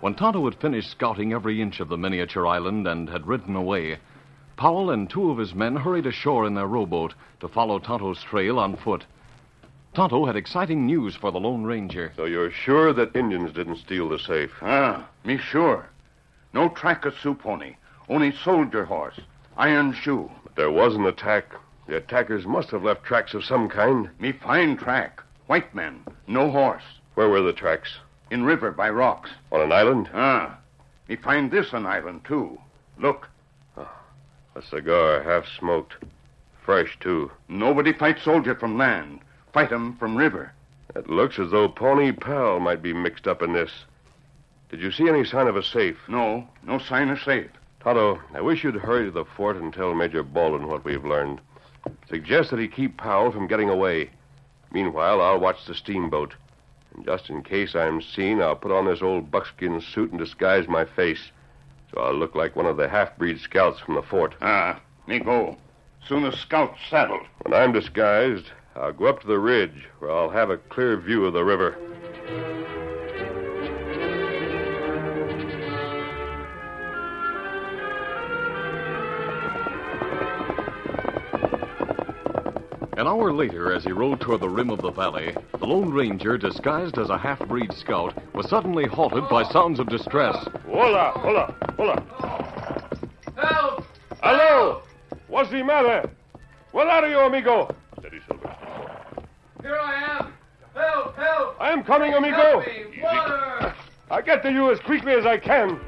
When 0.00 0.14
Tonto 0.14 0.44
had 0.44 0.56
finished 0.56 0.90
scouting 0.90 1.32
every 1.32 1.62
inch 1.62 1.78
of 1.78 1.88
the 1.88 1.96
miniature 1.96 2.46
island 2.46 2.88
and 2.88 3.08
had 3.08 3.28
ridden 3.28 3.54
away, 3.54 3.98
Powell 4.56 4.90
and 4.90 5.08
two 5.08 5.30
of 5.30 5.38
his 5.38 5.54
men 5.54 5.76
hurried 5.76 6.06
ashore 6.06 6.44
in 6.44 6.54
their 6.54 6.66
rowboat 6.66 7.14
to 7.38 7.48
follow 7.48 7.78
Tonto's 7.78 8.22
trail 8.24 8.58
on 8.58 8.76
foot. 8.76 9.06
Tonto 9.92 10.24
had 10.24 10.36
exciting 10.36 10.86
news 10.86 11.16
for 11.16 11.32
the 11.32 11.40
Lone 11.40 11.64
Ranger. 11.64 12.12
So 12.14 12.24
you're 12.24 12.52
sure 12.52 12.92
that 12.92 13.16
Indians 13.16 13.52
didn't 13.52 13.78
steal 13.78 14.08
the 14.08 14.20
safe? 14.20 14.52
Ah, 14.62 15.08
me 15.24 15.36
sure. 15.36 15.88
No 16.52 16.68
track 16.68 17.04
of 17.04 17.18
Sioux 17.18 17.34
pony. 17.34 17.74
Only 18.08 18.30
soldier 18.30 18.84
horse. 18.84 19.18
Iron 19.56 19.92
shoe. 19.92 20.30
But 20.44 20.54
there 20.54 20.70
was 20.70 20.94
an 20.94 21.06
attack. 21.06 21.54
The 21.88 21.96
attackers 21.96 22.46
must 22.46 22.70
have 22.70 22.84
left 22.84 23.02
tracks 23.02 23.34
of 23.34 23.44
some 23.44 23.68
kind. 23.68 24.10
Me 24.20 24.30
find 24.30 24.78
track. 24.78 25.22
White 25.48 25.74
men. 25.74 26.04
No 26.28 26.50
horse. 26.52 26.84
Where 27.14 27.28
were 27.28 27.42
the 27.42 27.52
tracks? 27.52 27.98
In 28.30 28.44
river 28.44 28.70
by 28.70 28.90
rocks. 28.90 29.30
On 29.50 29.60
an 29.60 29.72
island? 29.72 30.08
Ah. 30.14 30.56
Me 31.08 31.16
find 31.16 31.50
this 31.50 31.72
an 31.72 31.84
island, 31.84 32.24
too. 32.24 32.60
Look. 32.96 33.28
A 33.76 34.62
cigar, 34.62 35.22
half 35.24 35.46
smoked. 35.58 35.94
Fresh, 36.64 36.96
too. 37.00 37.32
Nobody 37.48 37.92
fight 37.92 38.20
soldier 38.20 38.54
from 38.54 38.78
land. 38.78 39.20
Fight 39.52 39.72
'em 39.72 39.96
from 39.96 40.16
river. 40.16 40.52
It 40.94 41.08
looks 41.08 41.38
as 41.38 41.50
though 41.50 41.68
Pawnee 41.68 42.12
Powell 42.12 42.60
might 42.60 42.82
be 42.82 42.92
mixed 42.92 43.26
up 43.26 43.42
in 43.42 43.52
this. 43.52 43.84
Did 44.68 44.80
you 44.80 44.90
see 44.92 45.08
any 45.08 45.24
sign 45.24 45.48
of 45.48 45.56
a 45.56 45.62
safe? 45.62 45.98
No, 46.08 46.46
no 46.62 46.78
sign 46.78 47.10
of 47.10 47.20
safe. 47.20 47.50
Tonto, 47.80 48.20
I 48.34 48.40
wish 48.40 48.62
you'd 48.62 48.76
hurry 48.76 49.06
to 49.06 49.10
the 49.10 49.24
fort 49.24 49.56
and 49.56 49.72
tell 49.72 49.94
Major 49.94 50.22
Baldwin 50.22 50.68
what 50.68 50.84
we've 50.84 51.04
learned. 51.04 51.40
Suggest 52.08 52.50
that 52.50 52.60
he 52.60 52.68
keep 52.68 52.96
Powell 52.96 53.32
from 53.32 53.46
getting 53.46 53.70
away. 53.70 54.10
Meanwhile, 54.70 55.20
I'll 55.20 55.40
watch 55.40 55.64
the 55.64 55.74
steamboat. 55.74 56.34
And 56.94 57.04
just 57.04 57.30
in 57.30 57.42
case 57.42 57.74
I'm 57.74 58.02
seen, 58.02 58.40
I'll 58.40 58.54
put 58.54 58.70
on 58.70 58.86
this 58.86 59.02
old 59.02 59.30
buckskin 59.30 59.80
suit 59.80 60.10
and 60.10 60.18
disguise 60.18 60.68
my 60.68 60.84
face. 60.84 61.32
So 61.92 62.00
I'll 62.00 62.14
look 62.14 62.34
like 62.36 62.54
one 62.54 62.66
of 62.66 62.76
the 62.76 62.88
half-breed 62.88 63.40
scouts 63.40 63.80
from 63.80 63.94
the 63.94 64.02
fort. 64.02 64.34
Ah, 64.42 64.78
me 65.06 65.18
go. 65.18 65.56
Soon 66.06 66.24
as 66.24 66.38
scout's 66.38 66.78
saddled. 66.88 67.26
When 67.42 67.54
I'm 67.54 67.72
disguised, 67.72 68.50
I'll 68.76 68.92
go 68.92 69.06
up 69.06 69.20
to 69.20 69.26
the 69.26 69.38
ridge 69.38 69.88
where 69.98 70.10
I'll 70.10 70.30
have 70.30 70.50
a 70.50 70.56
clear 70.56 70.96
view 70.96 71.26
of 71.26 71.32
the 71.32 71.44
river. 71.44 71.76
An 83.00 83.06
hour 83.06 83.32
later, 83.32 83.72
as 83.72 83.82
he 83.82 83.92
rode 83.92 84.20
toward 84.20 84.42
the 84.42 84.48
rim 84.50 84.68
of 84.68 84.82
the 84.82 84.90
valley, 84.90 85.34
the 85.58 85.66
Lone 85.66 85.90
Ranger, 85.90 86.36
disguised 86.36 86.98
as 86.98 87.08
a 87.08 87.16
half 87.16 87.38
breed 87.48 87.72
scout, 87.72 88.14
was 88.34 88.46
suddenly 88.50 88.86
halted 88.86 89.26
by 89.30 89.42
sounds 89.42 89.80
of 89.80 89.88
distress. 89.88 90.36
Hola, 90.66 91.12
hola, 91.16 91.54
hola. 91.78 92.04
Help! 93.36 93.84
Hello! 94.22 94.82
What's 95.28 95.50
the 95.50 95.62
matter? 95.62 96.10
Where 96.72 96.86
are 96.86 97.08
you, 97.08 97.20
amigo? 97.20 97.74
Steady, 97.98 98.20
Silver. 98.28 98.54
Here 99.62 99.78
I 99.80 100.18
am! 100.18 100.34
Help! 100.74 101.16
Help! 101.16 101.49
I 101.60 101.72
am 101.72 101.84
coming, 101.84 102.14
amigo. 102.14 102.60
Help 102.60 102.66
me! 102.66 103.02
Water! 103.02 103.74
I'll 104.10 104.22
get 104.22 104.42
to 104.44 104.50
you 104.50 104.72
as 104.72 104.80
quickly 104.80 105.12
as 105.12 105.26
I 105.26 105.36
can. 105.36 105.78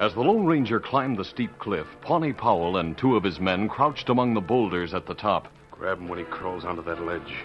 As 0.00 0.12
the 0.12 0.20
Lone 0.20 0.44
Ranger 0.44 0.80
climbed 0.80 1.16
the 1.16 1.24
steep 1.24 1.56
cliff, 1.60 1.86
Pawnee 2.00 2.32
Powell 2.32 2.78
and 2.78 2.98
two 2.98 3.14
of 3.14 3.22
his 3.22 3.38
men 3.38 3.68
crouched 3.68 4.08
among 4.08 4.34
the 4.34 4.40
boulders 4.40 4.92
at 4.92 5.06
the 5.06 5.14
top. 5.14 5.46
Grab 5.70 5.98
him 5.98 6.08
when 6.08 6.18
he 6.18 6.24
crawls 6.24 6.64
onto 6.64 6.82
that 6.82 7.00
ledge. 7.06 7.44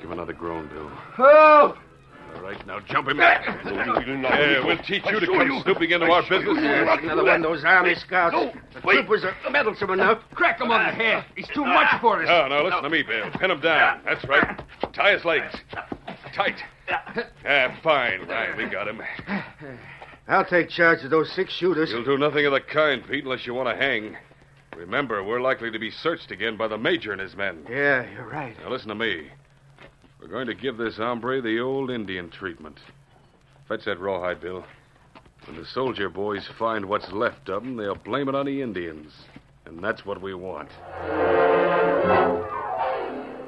Give 0.00 0.12
another 0.12 0.32
groan, 0.32 0.68
Bill. 0.68 0.88
Help! 1.16 1.78
All 2.34 2.42
right, 2.42 2.66
now 2.66 2.80
jump 2.80 3.08
him. 3.08 3.18
Yeah, 3.18 4.64
we'll 4.64 4.78
teach 4.78 5.04
you 5.06 5.20
to 5.20 5.26
come 5.26 5.62
snooping 5.64 5.90
into 5.90 6.06
our 6.06 6.22
business. 6.22 6.58
Another 6.58 7.24
one 7.24 7.36
of 7.36 7.42
those 7.42 7.64
army 7.64 7.94
scouts. 7.94 8.34
the 8.74 8.80
troopers 8.80 9.24
are 9.24 9.50
meddlesome 9.50 9.90
enough. 9.90 10.22
Crack 10.34 10.60
him 10.60 10.70
on 10.70 10.86
the 10.86 10.92
head. 10.92 11.24
He's 11.36 11.48
too 11.48 11.64
much 11.64 12.00
for 12.00 12.22
us. 12.22 12.28
No, 12.28 12.48
no, 12.48 12.64
listen 12.64 12.82
to 12.82 12.90
me, 12.90 13.02
Bill. 13.02 13.30
Pin 13.38 13.50
him 13.50 13.60
down. 13.60 14.00
That's 14.04 14.24
right. 14.28 14.60
Tie 14.92 15.12
his 15.12 15.24
legs. 15.24 15.54
Tight. 16.34 16.56
Ah, 17.46 17.78
fine, 17.82 18.26
fine. 18.26 18.56
We 18.56 18.66
got 18.66 18.88
him. 18.88 19.02
I'll 20.28 20.44
take 20.44 20.68
charge 20.68 21.02
of 21.04 21.10
those 21.10 21.30
six 21.32 21.52
shooters. 21.52 21.90
You'll 21.90 22.04
do 22.04 22.18
nothing 22.18 22.46
of 22.46 22.52
the 22.52 22.60
kind, 22.60 23.02
Pete, 23.06 23.24
unless 23.24 23.46
you 23.46 23.54
want 23.54 23.68
to 23.68 23.76
hang. 23.76 24.16
Remember, 24.76 25.22
we're 25.22 25.40
likely 25.40 25.70
to 25.70 25.78
be 25.78 25.90
searched 25.90 26.30
again 26.30 26.56
by 26.56 26.68
the 26.68 26.78
Major 26.78 27.12
and 27.12 27.20
his 27.20 27.36
men. 27.36 27.66
Yeah, 27.68 28.06
you're 28.10 28.28
right. 28.28 28.56
Now, 28.62 28.70
listen 28.70 28.88
to 28.88 28.94
me. 28.94 29.28
We're 30.22 30.28
going 30.28 30.46
to 30.46 30.54
give 30.54 30.76
this 30.76 30.98
hombre 30.98 31.42
the 31.42 31.58
old 31.58 31.90
Indian 31.90 32.30
treatment. 32.30 32.78
Fetch 33.66 33.86
that 33.86 33.98
rawhide, 33.98 34.40
Bill. 34.40 34.64
When 35.46 35.56
the 35.56 35.66
soldier 35.66 36.08
boys 36.08 36.48
find 36.56 36.84
what's 36.84 37.10
left 37.10 37.48
of 37.48 37.64
them, 37.64 37.76
they'll 37.76 37.96
blame 37.96 38.28
it 38.28 38.36
on 38.36 38.46
the 38.46 38.62
Indians. 38.62 39.12
And 39.66 39.82
that's 39.82 40.06
what 40.06 40.22
we 40.22 40.32
want. 40.34 40.68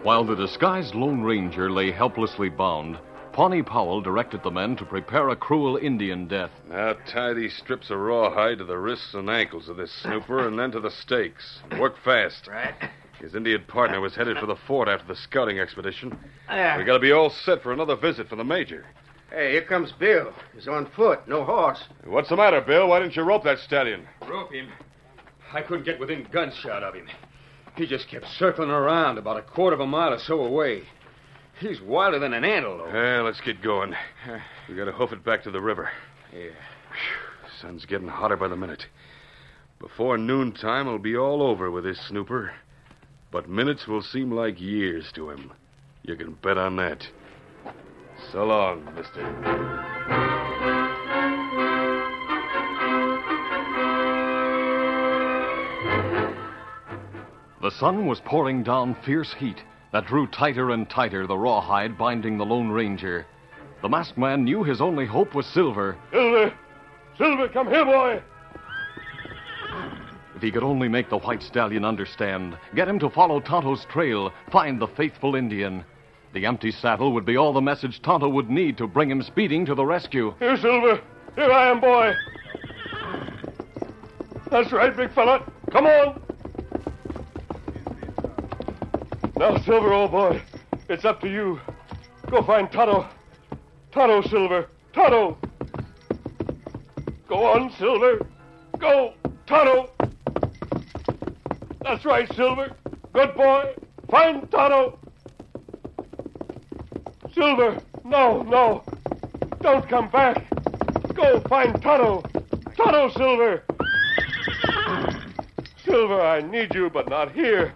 While 0.03 0.25
the 0.25 0.35
disguised 0.35 0.97
Lone 0.97 1.23
Ranger 1.23 1.71
lay 1.71 1.93
helplessly 1.93 2.49
bound, 2.49 2.99
Pawnee 3.33 3.63
Powell 3.63 4.01
directed 4.01 4.43
the 4.43 4.51
men 4.51 4.75
to 4.77 4.85
prepare 4.85 5.29
a 5.29 5.37
cruel 5.37 5.77
Indian 5.77 6.27
death. 6.27 6.51
Now 6.69 6.95
tie 7.07 7.35
these 7.35 7.57
strips 7.57 7.91
of 7.91 7.99
rawhide 7.99 8.59
to 8.59 8.65
the 8.65 8.79
wrists 8.79 9.15
and 9.15 9.31
ankles 9.31 9.69
of 9.69 9.77
this 9.77 9.93
snooper 10.03 10.49
and 10.49 10.59
then 10.59 10.73
to 10.73 10.81
the 10.81 10.91
stakes. 10.91 11.61
Work 11.79 11.95
fast. 12.05 12.49
Right. 12.49 12.75
His 13.25 13.35
Indian 13.35 13.65
partner 13.65 14.03
was 14.03 14.15
headed 14.15 14.37
for 14.37 14.45
the 14.45 14.55
fort 14.67 14.87
after 14.87 15.07
the 15.07 15.17
scouting 15.17 15.59
expedition. 15.59 16.15
Yeah. 16.47 16.77
We 16.77 16.85
gotta 16.85 16.99
be 16.99 17.11
all 17.11 17.31
set 17.31 17.63
for 17.63 17.73
another 17.73 17.97
visit 17.97 18.29
from 18.29 18.37
the 18.37 18.45
Major. 18.45 18.85
Hey, 19.31 19.53
here 19.53 19.63
comes 19.63 19.93
Bill. 19.93 20.31
He's 20.55 20.69
on 20.69 20.91
foot, 20.95 21.27
no 21.27 21.43
horse. 21.43 21.83
What's 22.05 22.29
the 22.29 22.37
matter, 22.37 22.61
Bill? 22.61 22.87
Why 22.89 22.99
didn't 23.01 23.17
you 23.17 23.23
rope 23.23 23.43
that 23.45 23.61
stallion? 23.61 24.07
Rope 24.29 24.53
him? 24.53 24.69
I 25.55 25.63
couldn't 25.63 25.87
get 25.87 25.99
within 25.99 26.29
gunshot 26.31 26.83
of 26.83 26.95
him. 26.95 27.09
He 27.77 27.87
just 27.87 28.09
kept 28.09 28.27
circling 28.39 28.69
around 28.69 29.17
about 29.17 29.39
a 29.39 29.43
quarter 29.43 29.73
of 29.73 29.81
a 29.81 29.87
mile 29.87 30.13
or 30.13 30.19
so 30.19 30.45
away. 30.45 30.83
He's 31.59 31.81
wilder 31.81 32.19
than 32.19 32.35
an 32.35 32.45
antelope. 32.45 32.91
Yeah, 32.93 33.23
let's 33.23 33.41
get 33.41 33.63
going. 33.63 33.95
We 34.69 34.75
gotta 34.77 34.93
hoof 34.93 35.13
it 35.13 35.25
back 35.25 35.43
to 35.45 35.51
the 35.51 35.63
river. 35.63 35.89
Yeah. 36.31 36.51
Sun's 37.63 37.87
getting 37.87 38.09
hotter 38.09 38.37
by 38.37 38.49
the 38.49 38.57
minute. 38.57 38.87
Before 39.81 40.19
noontime, 40.19 40.87
it'll 40.87 40.99
be 40.99 41.17
all 41.17 41.43
over 41.43 41.71
with 41.71 41.85
this 41.85 41.99
snooper. 42.07 42.53
But 43.35 43.49
minutes 43.49 43.89
will 43.89 44.01
seem 44.01 44.31
like 44.31 44.61
years 44.61 45.11
to 45.17 45.29
him. 45.29 45.53
You 46.05 46.15
can 46.15 46.35
bet 46.35 46.57
on 46.57 46.77
that. 46.77 47.05
So 48.31 48.45
long, 48.45 48.85
mister. 48.95 49.23
The 57.61 57.73
sun 57.73 58.07
was 58.07 58.21
pouring 58.21 58.63
down 58.63 58.95
fierce 59.05 59.35
heat 59.35 59.61
that 59.93 60.07
drew 60.07 60.29
tighter 60.29 60.71
and 60.71 60.89
tighter 60.89 61.27
the 61.27 61.37
rawhide 61.37 61.99
binding 61.99 62.39
the 62.39 62.47
Lone 62.47 62.69
Ranger. 62.69 63.27
The 63.83 63.89
masked 63.89 64.17
man 64.17 64.45
knew 64.45 64.63
his 64.63 64.81
only 64.81 65.07
hope 65.07 65.35
was 65.35 65.47
Silver. 65.47 65.97
Silver! 66.13 66.55
Silver, 67.19 67.49
come 67.49 67.67
here, 67.67 67.85
boy! 67.85 68.23
He 70.45 70.51
could 70.51 70.63
only 70.63 70.89
make 70.89 71.09
the 71.09 71.17
white 71.17 71.43
stallion 71.43 71.87
understand, 71.87 72.59
get 72.75 72.87
him 72.87 72.99
to 72.99 73.09
follow 73.09 73.41
Tonto's 73.41 73.87
trail, 73.87 74.31
find 74.53 74.79
the 74.79 74.87
faithful 74.89 75.37
Indian. 75.37 75.83
The 76.35 76.45
empty 76.45 76.71
saddle 76.71 77.15
would 77.15 77.25
be 77.25 77.39
all 77.39 77.55
the 77.55 77.63
message 77.63 78.03
Tonto 78.03 78.29
would 78.29 78.51
need 78.51 78.77
to 78.77 78.87
bring 78.87 79.11
him 79.11 79.23
speeding 79.23 79.65
to 79.65 79.75
the 79.75 79.87
rescue. 79.87 80.35
Here, 80.41 80.59
Silver. 80.59 81.01
Here 81.35 81.51
I 81.51 81.71
am, 81.71 81.81
boy. 81.81 82.13
That's 84.51 84.71
right, 84.71 84.95
big 84.95 85.15
fella. 85.15 85.51
Come 85.73 85.87
on. 85.87 86.23
Now, 89.39 89.57
Silver, 89.63 89.95
old 89.95 90.11
boy, 90.11 90.43
it's 90.91 91.07
up 91.07 91.23
to 91.23 91.29
you. 91.31 91.59
Go 92.31 92.43
find 92.43 92.71
Tonto. 92.71 93.09
Tonto, 93.93 94.21
Silver. 94.29 94.69
Tonto. 94.93 95.39
Go 97.31 97.47
on, 97.47 97.73
Silver. 97.79 98.27
Go, 98.79 99.15
Tonto. 99.47 99.94
That's 101.85 102.07
right, 102.07 102.27
Silver. 102.35 102.75
Good 103.13 103.35
boy. 103.37 103.75
Find 104.11 104.51
Tonto. 104.51 104.99
Silver, 107.35 107.79
no, 108.05 108.43
no. 108.43 108.83
Don't 109.61 109.87
come 109.87 110.09
back. 110.09 110.47
Go 111.15 111.41
find 111.41 111.81
Tonto. 111.83 112.23
Tonto, 112.75 113.11
Silver. 113.11 113.65
Silver, 115.85 116.23
I 116.23 116.41
need 116.41 116.75
you, 116.75 116.89
but 116.89 117.11
not 117.11 117.33
here. 117.33 117.75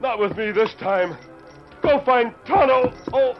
Not 0.00 0.20
with 0.20 0.36
me 0.36 0.52
this 0.52 0.72
time. 0.74 1.16
Go 1.82 2.00
find 2.04 2.32
Tonto. 2.46 2.92
Oh. 3.12 3.34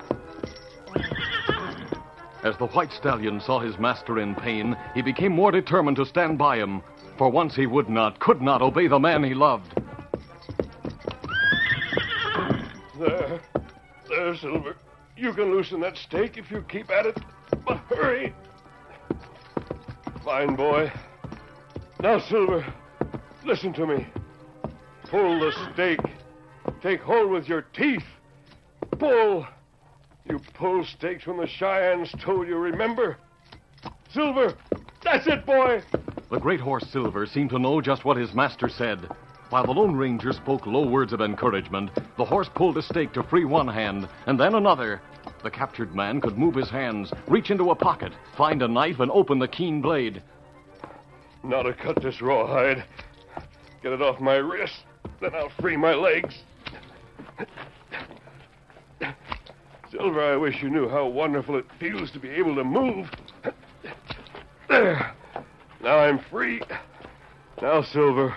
As 2.43 2.57
the 2.57 2.67
white 2.67 2.93
stallion 2.93 3.41
saw 3.41 3.61
his 3.61 3.79
master 3.79 4.19
in 4.19 4.35
pain, 4.35 4.77
he 4.93 5.03
became 5.03 5.33
more 5.33 5.53
determined 5.53 5.99
to 5.99 6.05
stand 6.05 6.37
by 6.37 6.57
him. 6.57 6.83
For 7.17 7.29
once 7.29 7.55
he 7.55 7.67
would 7.67 7.89
not, 7.89 8.19
could 8.19 8.43
not 8.43 8.61
obey 8.61 8.89
the 8.89 8.99
man 8.99 9.23
he 9.23 9.35
loved. 9.35 9.80
Silver. 14.41 14.77
You 15.17 15.33
can 15.33 15.51
loosen 15.51 15.81
that 15.81 15.97
stake 15.97 16.39
if 16.39 16.51
you 16.51 16.63
keep 16.63 16.91
at 16.91 17.07
it. 17.07 17.19
But 17.67 17.79
hurry. 17.89 18.35
Fine 20.25 20.57
boy. 20.57 20.93
Now, 22.01 22.19
Silver, 22.19 22.65
listen 23.45 23.73
to 23.75 23.87
me. 23.87 24.07
Pull 25.05 25.41
the 25.41 25.53
stake. 25.73 26.01
Take 26.83 27.01
hold 27.01 27.31
with 27.31 27.49
your 27.49 27.63
teeth. 27.63 28.05
Pull. 28.99 29.47
You 30.29 30.41
pull 30.55 30.85
stakes 30.85 31.27
when 31.27 31.39
the 31.39 31.47
Cheyennes 31.47 32.15
told 32.23 32.47
you, 32.47 32.57
remember? 32.57 33.19
Silver, 34.13 34.55
that's 35.03 35.27
it, 35.27 35.45
boy. 35.45 35.83
The 36.31 36.39
great 36.39 36.61
horse 36.61 36.87
Silver 36.91 37.27
seemed 37.27 37.51
to 37.51 37.59
know 37.59 37.81
just 37.81 38.05
what 38.05 38.17
his 38.17 38.33
master 38.33 38.69
said. 38.69 39.09
While 39.51 39.67
the 39.67 39.73
Lone 39.73 39.97
Ranger 39.97 40.33
spoke 40.33 40.65
low 40.65 40.87
words 40.87 41.13
of 41.13 41.21
encouragement, 41.21 41.91
the 42.17 42.25
horse 42.25 42.49
pulled 42.55 42.79
a 42.79 42.83
stake 42.83 43.13
to 43.15 43.25
free 43.25 43.45
one 43.45 43.67
hand 43.67 44.09
and 44.27 44.39
then 44.39 44.55
another. 44.55 45.03
The 45.43 45.51
captured 45.51 45.93
man 45.93 46.21
could 46.21 46.39
move 46.39 46.55
his 46.55 46.71
hands, 46.71 47.13
reach 47.27 47.51
into 47.51 47.73
a 47.73 47.75
pocket, 47.75 48.13
find 48.37 48.63
a 48.63 48.69
knife, 48.69 49.01
and 49.01 49.11
open 49.11 49.41
the 49.41 49.49
keen 49.49 49.83
blade. 49.83 50.23
Now 51.43 51.63
to 51.63 51.73
cut 51.73 52.01
this 52.01 52.23
rawhide. 52.23 52.85
Get 53.83 53.93
it 53.93 54.01
off 54.01 54.21
my 54.21 54.37
wrist, 54.37 54.85
then 55.21 55.35
I'll 55.35 55.51
free 55.61 55.77
my 55.77 55.95
legs. 55.95 56.35
Silver, 59.91 60.33
I 60.33 60.37
wish 60.37 60.63
you 60.63 60.71
knew 60.71 60.89
how 60.89 61.09
wonderful 61.09 61.57
it 61.57 61.67
feels 61.81 62.13
to 62.13 62.21
be 62.21 62.31
able 62.31 62.55
to 62.55 62.63
move. 62.63 63.11
There. 64.69 65.13
Now 65.83 65.99
I'm 65.99 66.21
free. 66.31 66.63
Now, 67.61 67.83
Silver, 67.83 68.33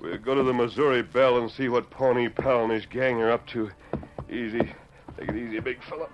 we'll 0.00 0.18
go 0.18 0.34
to 0.34 0.42
the 0.42 0.52
Missouri 0.52 1.02
Belle 1.02 1.38
and 1.38 1.50
see 1.50 1.68
what 1.68 1.90
Pawnee 1.90 2.28
Powell 2.28 2.64
and 2.64 2.72
his 2.72 2.86
gang 2.86 3.20
are 3.20 3.30
up 3.30 3.46
to. 3.48 3.70
Easy. 4.30 4.72
Take 5.18 5.28
it 5.28 5.36
easy, 5.36 5.60
big 5.60 5.82
fella. 5.84 6.08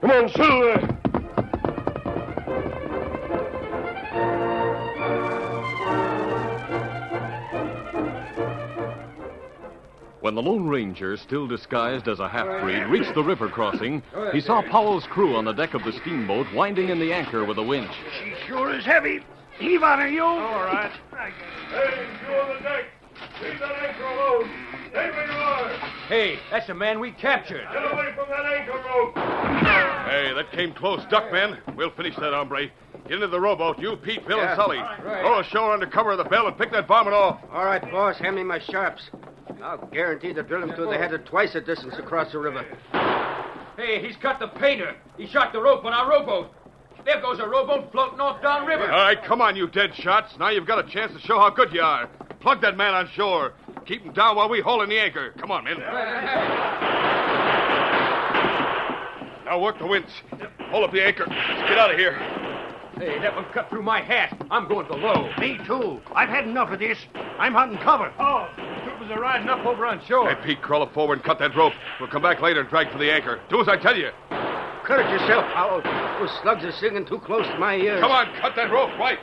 Come 0.00 0.10
on, 0.10 0.28
Silver! 0.30 0.96
When 10.20 10.34
the 10.34 10.42
Lone 10.42 10.68
Ranger, 10.68 11.16
still 11.16 11.46
disguised 11.46 12.06
as 12.06 12.20
a 12.20 12.28
half 12.28 12.46
breed, 12.62 12.84
reached 12.84 13.14
the 13.14 13.24
river 13.24 13.48
crossing, 13.48 14.02
he 14.32 14.40
saw 14.40 14.62
Powell's 14.62 15.06
crew 15.06 15.34
on 15.34 15.44
the 15.44 15.52
deck 15.52 15.74
of 15.74 15.82
the 15.82 15.92
steamboat 15.92 16.46
winding 16.54 16.88
in 16.90 17.00
the 17.00 17.12
anchor 17.12 17.44
with 17.44 17.58
a 17.58 17.62
winch. 17.62 17.90
She 18.22 18.34
sure 18.46 18.72
is 18.72 18.84
heavy. 18.84 19.22
Heave 19.60 19.82
on 19.82 19.98
her, 20.00 20.08
you. 20.08 20.24
All 20.24 20.64
right. 20.64 20.90
Hey, 21.12 22.06
you 22.26 22.34
on 22.34 22.56
the 22.56 22.62
deck. 22.62 22.84
Leave 23.42 23.58
that 23.60 23.72
anchor 23.82 24.04
alone. 24.04 24.50
Stay 24.90 25.10
where 25.10 25.26
you 25.26 25.32
are. 25.38 25.68
Hey, 26.08 26.38
that's 26.50 26.66
the 26.66 26.74
man 26.74 26.98
we 26.98 27.12
captured. 27.12 27.66
Get 27.72 27.92
away 27.92 28.12
from 28.14 28.28
that 28.30 28.46
anchor 28.46 28.72
rope. 28.88 29.14
Hey, 30.08 30.32
that 30.34 30.50
came 30.52 30.72
close. 30.72 31.02
Duck, 31.10 31.30
men. 31.30 31.58
We'll 31.76 31.90
finish 31.90 32.16
that 32.16 32.32
hombre. 32.32 32.68
Get 33.04 33.12
into 33.12 33.28
the 33.28 33.40
rowboat. 33.40 33.78
You, 33.78 33.96
Pete, 33.96 34.26
Bill, 34.26 34.38
Yeah. 34.38 34.52
and 34.52 34.56
Sully. 34.56 34.78
Right. 34.78 35.22
Row 35.22 35.38
ashore 35.40 35.72
under 35.72 35.86
cover 35.86 36.12
of 36.12 36.18
the 36.18 36.24
Belle 36.24 36.46
and 36.46 36.56
pick 36.56 36.72
that 36.72 36.86
varmint 36.88 37.14
off. 37.14 37.40
All 37.52 37.64
right, 37.64 37.82
boss. 37.90 38.16
Hand 38.18 38.36
me 38.36 38.42
my 38.42 38.58
sharps. 38.58 39.10
I'll 39.62 39.76
guarantee 39.92 40.32
to 40.32 40.42
drill 40.42 40.62
him 40.62 40.72
through 40.74 40.86
the 40.86 40.96
head 40.96 41.12
at 41.12 41.26
twice 41.26 41.52
the 41.52 41.60
distance 41.60 41.94
across 41.98 42.32
the 42.32 42.38
river. 42.38 42.64
Hey, 43.76 44.00
he's 44.06 44.16
cut 44.16 44.38
the 44.38 44.48
painter. 44.48 44.94
He 45.18 45.26
shot 45.26 45.52
the 45.52 45.60
rope 45.60 45.84
on 45.84 45.92
our 45.92 46.08
rowboat. 46.08 46.50
There 47.04 47.20
goes 47.20 47.38
a 47.38 47.46
rowboat 47.46 47.90
floating 47.92 48.20
off 48.20 48.42
downriver. 48.42 48.90
All 48.90 48.98
right, 49.00 49.22
come 49.24 49.40
on, 49.40 49.56
you 49.56 49.66
dead 49.68 49.94
shots. 49.94 50.36
Now 50.38 50.50
you've 50.50 50.66
got 50.66 50.84
a 50.84 50.88
chance 50.88 51.12
to 51.12 51.20
show 51.20 51.38
how 51.38 51.50
good 51.50 51.72
you 51.72 51.82
are. 51.82 52.08
Plug 52.40 52.60
that 52.62 52.76
man 52.76 52.94
on 52.94 53.08
shore. 53.14 53.54
Keep 53.86 54.02
him 54.02 54.12
down 54.12 54.36
while 54.36 54.48
we 54.48 54.60
haul 54.60 54.82
in 54.82 54.88
the 54.88 54.98
anchor. 54.98 55.32
Come 55.38 55.50
on, 55.50 55.64
men. 55.64 55.78
Now 59.44 59.60
work 59.60 59.78
the 59.78 59.86
winch. 59.86 60.08
Hold 60.70 60.84
up 60.84 60.92
the 60.92 61.02
anchor. 61.04 61.24
Let's 61.26 61.68
get 61.68 61.78
out 61.78 61.90
of 61.90 61.98
here. 61.98 62.14
Hey, 62.96 63.18
that 63.18 63.34
one 63.34 63.46
cut 63.52 63.70
through 63.70 63.82
my 63.82 64.00
hat. 64.00 64.36
I'm 64.50 64.68
going 64.68 64.86
below. 64.86 65.30
Me, 65.38 65.58
too. 65.66 66.00
I've 66.14 66.28
had 66.28 66.46
enough 66.46 66.70
of 66.70 66.78
this. 66.78 66.98
I'm 67.38 67.54
hunting 67.54 67.78
cover. 67.78 68.12
Oh, 68.18 68.48
the 68.56 68.62
troopers 68.84 69.10
are 69.10 69.20
riding 69.20 69.48
up 69.48 69.64
over 69.64 69.86
on 69.86 70.04
shore. 70.06 70.28
Hey, 70.32 70.40
Pete, 70.44 70.60
crawl 70.62 70.82
up 70.82 70.92
forward 70.92 71.14
and 71.14 71.24
cut 71.24 71.38
that 71.38 71.56
rope. 71.56 71.72
We'll 71.98 72.10
come 72.10 72.22
back 72.22 72.42
later 72.42 72.60
and 72.60 72.68
drag 72.68 72.92
for 72.92 72.98
the 72.98 73.10
anchor. 73.10 73.40
Do 73.48 73.60
as 73.60 73.68
I 73.68 73.76
tell 73.78 73.96
you. 73.96 74.10
Courage 74.84 75.10
yourself, 75.10 75.46
Powell. 75.52 75.80
Those 76.20 76.38
slugs 76.42 76.64
are 76.66 76.72
singing 76.72 77.06
too 77.06 77.18
close 77.20 77.46
to 77.46 77.58
my 77.58 77.76
ears. 77.76 78.02
Come 78.02 78.10
on, 78.12 78.26
cut 78.42 78.52
that 78.54 78.70
rope, 78.70 78.90
right. 78.98 79.18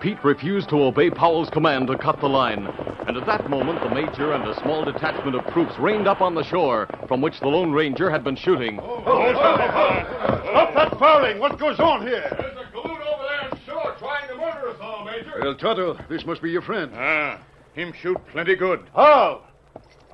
Pete 0.00 0.18
refused 0.24 0.70
to 0.70 0.82
obey 0.82 1.08
Powell's 1.08 1.48
command 1.50 1.86
to 1.86 1.96
cut 1.96 2.18
the 2.18 2.26
line. 2.26 2.66
And 3.06 3.16
at 3.16 3.24
that 3.26 3.48
moment, 3.48 3.80
the 3.80 3.94
major 3.94 4.32
and 4.32 4.42
a 4.42 4.60
small 4.60 4.84
detachment 4.84 5.36
of 5.36 5.46
troops 5.52 5.78
reined 5.78 6.08
up 6.08 6.20
on 6.20 6.34
the 6.34 6.42
shore 6.42 6.88
from 7.06 7.20
which 7.20 7.38
the 7.38 7.46
Lone 7.46 7.70
Ranger 7.70 8.10
had 8.10 8.24
been 8.24 8.34
shooting. 8.34 8.80
Stop 8.80 10.74
that 10.74 10.98
fouling! 10.98 11.38
What 11.38 11.60
goes 11.60 11.78
on 11.78 12.04
here? 12.04 12.26
There's 12.28 12.56
a 12.56 12.64
galoot 12.76 13.06
over 13.06 13.22
there 13.22 13.50
on 13.52 13.60
shore 13.64 13.94
trying 14.00 14.26
to 14.30 14.34
murder 14.34 14.70
us 14.70 14.78
all, 14.80 15.04
Major. 15.04 15.32
Well, 15.40 15.54
Tonto, 15.54 15.96
this 16.08 16.26
must 16.26 16.42
be 16.42 16.50
your 16.50 16.62
friend. 16.62 16.90
Ah, 16.92 17.40
him 17.74 17.92
shoot 18.00 18.16
plenty 18.32 18.56
good. 18.56 18.86
How? 18.94 19.42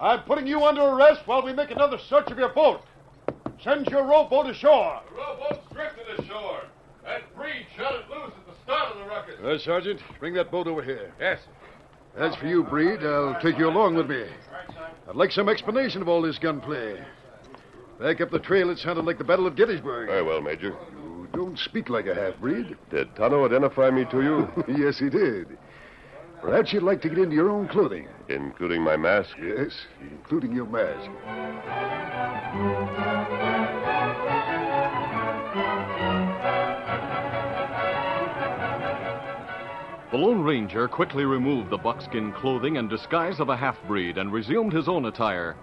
I'm 0.01 0.23
putting 0.23 0.47
you 0.47 0.65
under 0.65 0.83
arrest 0.83 1.21
while 1.27 1.45
we 1.45 1.53
make 1.53 1.71
another 1.71 1.99
search 2.09 2.31
of 2.31 2.39
your 2.39 2.49
boat. 2.49 2.81
Send 3.63 3.87
your 3.89 4.05
rowboat 4.05 4.47
ashore. 4.47 5.01
The 5.11 5.17
rowboat's 5.17 5.73
drifted 5.73 6.25
ashore. 6.25 6.63
That 7.05 7.35
breed 7.37 7.67
shot 7.77 7.95
it 7.95 8.09
loose 8.09 8.33
at 8.35 8.47
the 8.47 8.63
start 8.65 8.93
of 8.93 8.99
the 8.99 9.05
ruckus. 9.05 9.35
Uh, 9.45 9.59
Sergeant, 9.59 10.01
bring 10.19 10.33
that 10.35 10.51
boat 10.51 10.67
over 10.67 10.83
here. 10.83 11.13
Yes. 11.21 11.41
As 12.17 12.35
for 12.37 12.47
you, 12.47 12.65
Breed, 12.65 13.05
I'll 13.05 13.39
take 13.41 13.59
you 13.59 13.69
along 13.69 13.95
with 13.95 14.09
me. 14.09 14.25
I'd 15.09 15.15
like 15.15 15.31
some 15.31 15.49
explanation 15.49 16.03
of 16.03 16.09
all 16.09 16.23
this 16.23 16.39
gunplay. 16.39 17.01
Back 18.01 18.21
up 18.21 18.31
the 18.31 18.39
trail, 18.39 18.71
it 18.71 18.79
sounded 18.79 19.05
like 19.05 19.19
the 19.19 19.25
Battle 19.25 19.47
of 19.47 19.55
Gettysburg. 19.55 20.09
Very 20.09 20.23
well, 20.23 20.41
Major. 20.41 20.75
You 20.93 21.29
don't 21.35 21.59
speak 21.59 21.91
like 21.91 22.07
a 22.07 22.15
half-breed. 22.15 22.77
Did 22.91 23.15
Tonto 23.15 23.45
identify 23.45 23.91
me 23.91 24.07
to 24.11 24.23
you? 24.23 24.49
yes, 24.85 24.99
he 24.99 25.11
did. 25.11 25.59
Perhaps 26.43 26.73
you'd 26.73 26.83
like 26.83 27.03
to 27.03 27.09
get 27.09 27.19
into 27.19 27.35
your 27.35 27.51
own 27.51 27.69
clothing. 27.69 28.09
Including 28.29 28.83
my 28.83 28.97
mask? 28.97 29.37
Yes, 29.41 29.73
including 30.01 30.53
your 30.53 30.67
mask. 30.67 31.11
The 40.11 40.17
Lone 40.17 40.43
Ranger 40.43 40.89
quickly 40.89 41.25
removed 41.25 41.71
the 41.71 41.79
buckskin 41.79 42.33
clothing 42.33 42.79
and 42.79 42.91
disguise 42.91 43.39
of 43.39 43.49
a 43.49 43.57
half 43.57 43.77
breed 43.87 44.19
and 44.19 44.33
resumed 44.33 44.73
his 44.73 44.89
own 44.89 45.05
attire. 45.05 45.57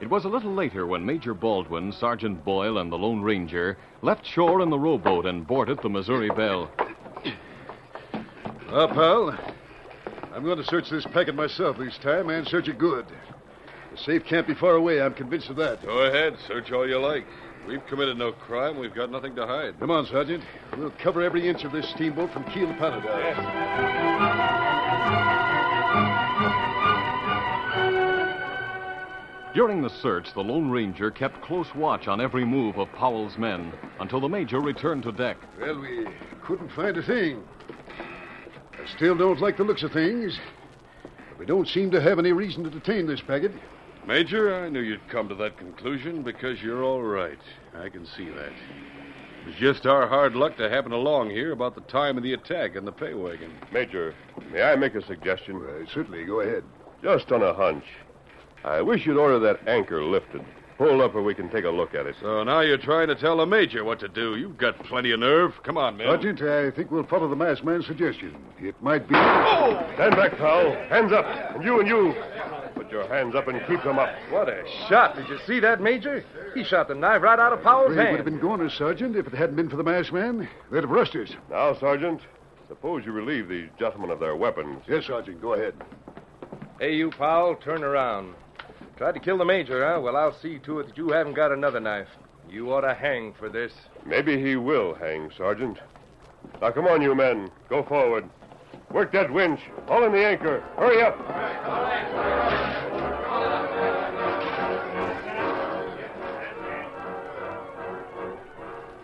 It 0.00 0.08
was 0.08 0.24
a 0.24 0.30
little 0.30 0.54
later 0.54 0.86
when 0.86 1.04
Major 1.04 1.34
Baldwin, 1.34 1.92
Sergeant 1.92 2.42
Boyle, 2.42 2.78
and 2.78 2.90
the 2.90 2.96
Lone 2.96 3.20
Ranger 3.20 3.76
left 4.00 4.24
shore 4.24 4.62
in 4.62 4.70
the 4.70 4.78
rowboat 4.78 5.26
and 5.26 5.46
boarded 5.46 5.78
the 5.82 5.90
Missouri 5.90 6.30
Belle. 6.30 6.70
Uh, 8.72 8.86
now, 8.86 8.86
pal, 8.86 9.38
I'm 10.34 10.44
going 10.44 10.58
to 10.58 10.64
search 10.64 10.88
this 10.90 11.04
packet 11.06 11.34
myself 11.34 11.78
this 11.78 11.98
time 11.98 12.30
and 12.30 12.46
search 12.46 12.68
it 12.68 12.78
good. 12.78 13.04
The 13.90 13.98
safe 13.98 14.24
can't 14.24 14.46
be 14.46 14.54
far 14.54 14.74
away, 14.74 15.02
I'm 15.02 15.14
convinced 15.14 15.50
of 15.50 15.56
that. 15.56 15.82
Go 15.82 15.98
ahead, 16.02 16.36
search 16.46 16.70
all 16.70 16.88
you 16.88 16.98
like. 16.98 17.26
We've 17.66 17.84
committed 17.88 18.16
no 18.16 18.32
crime. 18.32 18.78
We've 18.78 18.94
got 18.94 19.10
nothing 19.10 19.34
to 19.36 19.46
hide. 19.46 19.78
Come 19.80 19.90
on, 19.90 20.06
Sergeant. 20.06 20.42
We'll 20.76 20.92
cover 21.02 21.22
every 21.22 21.48
inch 21.48 21.64
of 21.64 21.72
this 21.72 21.88
steamboat 21.90 22.32
from 22.32 22.44
keel 22.44 22.68
to 22.68 22.74
paddle. 22.74 23.02
During 29.52 29.82
the 29.82 29.90
search, 29.90 30.32
the 30.32 30.40
Lone 30.40 30.70
Ranger 30.70 31.10
kept 31.10 31.42
close 31.42 31.66
watch 31.74 32.06
on 32.06 32.20
every 32.20 32.44
move 32.44 32.78
of 32.78 32.90
Powell's 32.92 33.36
men 33.36 33.72
until 33.98 34.20
the 34.20 34.28
Major 34.28 34.60
returned 34.60 35.02
to 35.02 35.12
deck. 35.12 35.36
Well, 35.60 35.80
we 35.80 36.06
couldn't 36.42 36.70
find 36.70 36.96
a 36.96 37.02
thing. 37.02 37.42
I 38.90 38.96
still 38.96 39.16
don't 39.16 39.40
like 39.40 39.56
the 39.56 39.64
looks 39.64 39.82
of 39.82 39.92
things. 39.92 40.38
But 41.30 41.38
we 41.38 41.46
don't 41.46 41.68
seem 41.68 41.90
to 41.92 42.00
have 42.00 42.18
any 42.18 42.32
reason 42.32 42.64
to 42.64 42.70
detain 42.70 43.06
this 43.06 43.20
packet. 43.20 43.52
Major, 44.06 44.54
I 44.54 44.68
knew 44.68 44.80
you'd 44.80 45.08
come 45.08 45.28
to 45.28 45.34
that 45.36 45.56
conclusion 45.58 46.22
because 46.22 46.60
you're 46.60 46.82
all 46.82 47.02
right. 47.02 47.38
I 47.74 47.88
can 47.88 48.04
see 48.04 48.28
that. 48.28 48.50
It 48.50 49.46
was 49.46 49.54
just 49.56 49.86
our 49.86 50.08
hard 50.08 50.34
luck 50.34 50.56
to 50.56 50.68
happen 50.68 50.92
along 50.92 51.30
here 51.30 51.52
about 51.52 51.74
the 51.74 51.82
time 51.82 52.16
of 52.16 52.22
the 52.22 52.32
attack 52.32 52.74
in 52.74 52.84
the 52.84 52.92
pay 52.92 53.14
wagon. 53.14 53.52
Major, 53.72 54.14
may 54.52 54.62
I 54.62 54.76
make 54.76 54.94
a 54.94 55.06
suggestion? 55.06 55.56
Uh, 55.56 55.86
certainly, 55.94 56.24
go 56.24 56.40
ahead. 56.40 56.64
Just 57.02 57.30
on 57.30 57.42
a 57.42 57.54
hunch. 57.54 57.84
I 58.64 58.82
wish 58.82 59.06
you'd 59.06 59.16
order 59.16 59.38
that 59.38 59.68
anchor 59.68 60.02
lifted. 60.02 60.44
Pull 60.80 61.02
up 61.02 61.12
where 61.12 61.22
we 61.22 61.34
can 61.34 61.50
take 61.50 61.66
a 61.66 61.68
look 61.68 61.94
at 61.94 62.06
it. 62.06 62.16
So 62.22 62.42
now 62.42 62.60
you're 62.60 62.78
trying 62.78 63.08
to 63.08 63.14
tell 63.14 63.36
the 63.36 63.44
Major 63.44 63.84
what 63.84 64.00
to 64.00 64.08
do. 64.08 64.36
You've 64.36 64.56
got 64.56 64.82
plenty 64.84 65.10
of 65.10 65.20
nerve. 65.20 65.52
Come 65.62 65.76
on, 65.76 65.98
man. 65.98 66.06
Sergeant, 66.06 66.40
I 66.40 66.70
think 66.70 66.90
we'll 66.90 67.04
follow 67.04 67.28
the 67.28 67.36
masked 67.36 67.66
man's 67.66 67.84
suggestion. 67.84 68.34
It 68.58 68.74
might 68.80 69.06
be. 69.06 69.14
Oh! 69.14 69.86
Stand 69.92 70.16
back, 70.16 70.38
pal. 70.38 70.72
Hands 70.88 71.12
up. 71.12 71.26
And 71.54 71.62
you 71.62 71.80
and 71.80 71.86
you. 71.86 72.14
Put 72.74 72.90
your 72.90 73.06
hands 73.08 73.34
up 73.34 73.46
and 73.48 73.60
keep 73.66 73.82
them 73.82 73.98
up. 73.98 74.08
What 74.30 74.48
a 74.48 74.64
shot. 74.88 75.16
Did 75.16 75.28
you 75.28 75.38
see 75.46 75.60
that, 75.60 75.82
Major? 75.82 76.24
He 76.54 76.64
shot 76.64 76.88
the 76.88 76.94
knife 76.94 77.20
right 77.20 77.38
out 77.38 77.52
of 77.52 77.62
Powell's 77.62 77.94
hand. 77.94 77.98
They 77.98 78.10
would 78.12 78.20
have 78.20 78.24
been 78.24 78.40
goners, 78.40 78.72
Sergeant, 78.78 79.16
if 79.16 79.26
it 79.26 79.34
hadn't 79.34 79.56
been 79.56 79.68
for 79.68 79.76
the 79.76 79.84
masked 79.84 80.14
man. 80.14 80.48
They'd 80.72 80.80
have 80.80 80.88
rushed 80.88 81.14
us. 81.14 81.28
Now, 81.50 81.78
Sergeant, 81.78 82.22
suppose 82.68 83.04
you 83.04 83.12
relieve 83.12 83.48
these 83.48 83.68
gentlemen 83.78 84.08
of 84.08 84.18
their 84.18 84.34
weapons. 84.34 84.82
Yes, 84.88 85.04
Sergeant, 85.08 85.42
go 85.42 85.52
ahead. 85.52 85.74
Hey, 86.78 86.96
you, 86.96 87.10
Powell, 87.10 87.56
turn 87.56 87.84
around. 87.84 88.32
Tried 89.00 89.12
to 89.12 89.20
kill 89.20 89.38
the 89.38 89.46
Major, 89.46 89.82
huh? 89.82 89.98
Well, 89.98 90.14
I'll 90.14 90.38
see 90.42 90.58
to 90.58 90.80
it 90.80 90.88
that 90.88 90.98
you 90.98 91.08
haven't 91.08 91.32
got 91.32 91.52
another 91.52 91.80
knife. 91.80 92.08
You 92.50 92.70
ought 92.74 92.82
to 92.82 92.92
hang 92.92 93.32
for 93.32 93.48
this. 93.48 93.72
Maybe 94.04 94.38
he 94.38 94.56
will 94.56 94.92
hang, 94.94 95.30
Sergeant. 95.38 95.78
Now, 96.60 96.70
come 96.70 96.86
on, 96.86 97.00
you 97.00 97.14
men. 97.14 97.50
Go 97.70 97.82
forward. 97.82 98.28
Work 98.90 99.12
that 99.12 99.32
winch. 99.32 99.60
Haul 99.88 100.04
in 100.04 100.12
the 100.12 100.22
anchor. 100.22 100.62
Hurry 100.76 101.00
up. 101.00 101.16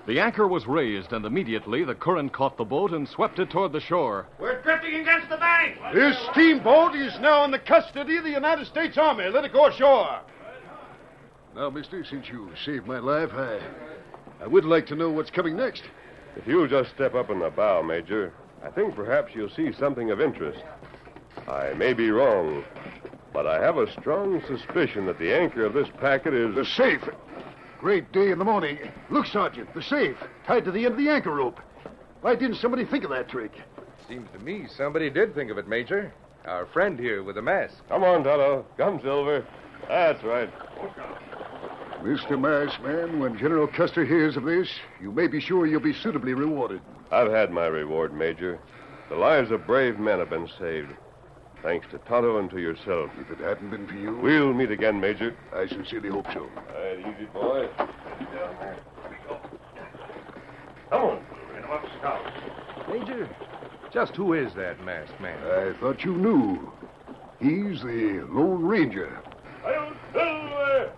The 0.07 0.21
anchor 0.21 0.47
was 0.47 0.69
raised, 0.69 1.13
and 1.13 1.25
immediately 1.25 1.83
the 1.83 1.95
current 1.95 2.33
caught 2.33 2.57
the 2.57 2.65
boat 2.65 2.93
and 2.93 3.09
swept 3.09 3.41
it 3.41 3.51
toward 3.51 3.73
the 3.73 3.81
shore. 3.81 4.29
We're 4.39 4.63
drifting 4.63 4.95
against 5.01 5.29
the 5.29 5.37
bank. 5.37 5.79
This 5.93 6.17
steamboat 6.31 6.95
is 6.95 7.19
now 7.19 7.45
in 7.45 7.51
the 7.51 7.59
custody 7.59 8.17
of 8.17 8.23
the 8.23 8.31
United 8.31 8.67
States 8.67 8.97
Army. 8.97 9.29
Let 9.29 9.45
it 9.45 9.53
go 9.53 9.67
ashore. 9.67 10.21
Now, 11.57 11.71
mister, 11.71 12.05
since 12.05 12.29
you 12.29 12.51
saved 12.65 12.87
my 12.87 13.01
life, 13.01 13.31
I, 13.33 13.59
I 14.43 14.47
would 14.47 14.65
like 14.65 14.87
to 14.89 14.95
know 14.95 15.11
what's 15.11 15.31
coming 15.31 15.57
next. 15.57 15.83
If 16.37 16.47
you'll 16.47 16.69
just 16.69 16.91
step 16.91 17.15
up 17.15 17.31
in 17.31 17.41
the 17.41 17.51
bow, 17.51 17.83
Major, 17.83 18.33
I 18.63 18.71
think 18.71 18.95
perhaps 18.95 19.33
you'll 19.35 19.51
see 19.51 19.73
something 19.73 20.13
of 20.13 20.21
interest. 20.21 20.63
I 21.49 21.73
may 21.73 21.95
be 21.95 22.11
wrong, 22.11 22.63
but 23.33 23.47
I 23.47 23.61
have 23.61 23.79
a 23.79 23.91
strong 23.93 24.41
suspicion 24.47 25.07
that 25.07 25.19
the 25.19 25.35
anchor 25.35 25.65
of 25.65 25.73
this 25.73 25.89
packet 26.01 26.33
is. 26.33 26.55
The 26.55 26.65
safe. 26.65 27.03
Great 27.79 28.11
day 28.13 28.31
in 28.31 28.39
the 28.39 28.45
morning. 28.45 28.79
Look, 29.11 29.27
Sergeant, 29.27 29.73
the 29.75 29.83
safe, 29.83 30.17
tied 30.47 30.65
to 30.65 30.71
the 30.71 30.87
end 30.87 30.95
of 30.95 30.99
the 30.99 31.11
anchor 31.11 31.33
rope. 31.33 31.61
Why 32.23 32.35
didn't 32.35 32.57
somebody 32.57 32.85
think 32.85 33.05
of 33.05 33.11
that 33.11 33.29
trick? 33.29 33.53
Seems 34.09 34.29
to 34.33 34.39
me 34.39 34.67
somebody 34.77 35.11
did 35.11 35.35
think 35.35 35.51
of 35.51 35.59
it, 35.59 35.69
Major. 35.69 36.13
Our 36.47 36.67
friend 36.67 36.99
here 36.99 37.23
with 37.23 37.35
the 37.37 37.43
mask. 37.43 37.75
Come 37.89 38.03
on, 38.03 38.25
Tonto. 38.25 38.65
Come, 38.79 39.01
Silver. 39.03 39.45
That's 39.89 40.23
right. 40.25 40.51
Mr. 42.03 42.41
Masked 42.41 42.83
Man, 42.83 43.19
when 43.19 43.37
General 43.37 43.67
Custer 43.67 44.05
hears 44.05 44.37
of 44.37 44.45
this, 44.45 44.69
you 45.01 45.13
may 45.13 45.27
be 45.27 45.41
sure 45.41 45.67
you'll 45.67 45.81
be 45.81 45.93
suitably 45.93 46.35
rewarded. 46.35 46.81
I've 47.11 47.31
had 47.31 47.51
my 47.51 47.67
reward, 47.67 48.15
Major. 48.15 48.59
The 49.09 49.17
lives 49.17 49.51
of 49.51 49.67
brave 49.67 49.99
men 49.99 50.19
have 50.21 50.31
been 50.31 50.49
saved. 50.59 50.93
Thanks 51.67 51.89
to 51.91 51.99
Tonto 51.99 52.39
and 52.39 52.49
to 52.51 52.61
yourself. 52.61 53.11
If 53.19 53.29
it 53.29 53.41
hadn't 53.41 53.71
been 53.71 53.89
for 53.89 53.95
you. 53.95 54.17
We'll 54.19 54.55
meet 54.55 54.71
again, 54.71 55.01
Major. 55.01 55.35
I 55.53 55.67
sincerely 55.67 56.11
hope 56.11 56.27
so. 56.33 56.43
All 56.43 56.81
right, 56.81 57.01
easy, 57.01 57.25
boy. 57.33 57.69
Come 60.91 61.03
on. 61.03 61.25
Major, 62.89 63.29
just 63.93 64.15
who 64.15 64.35
is 64.35 64.55
that 64.55 64.81
masked 64.85 65.21
man? 65.21 65.43
I 65.43 65.73
thought 65.81 66.05
you 66.05 66.15
knew. 66.15 66.73
He's 67.41 67.83
the 67.83 68.25
Lone 68.31 68.65
Ranger. 68.65 69.21
Hi-Yo 69.65 69.93
Silver! 70.13 70.93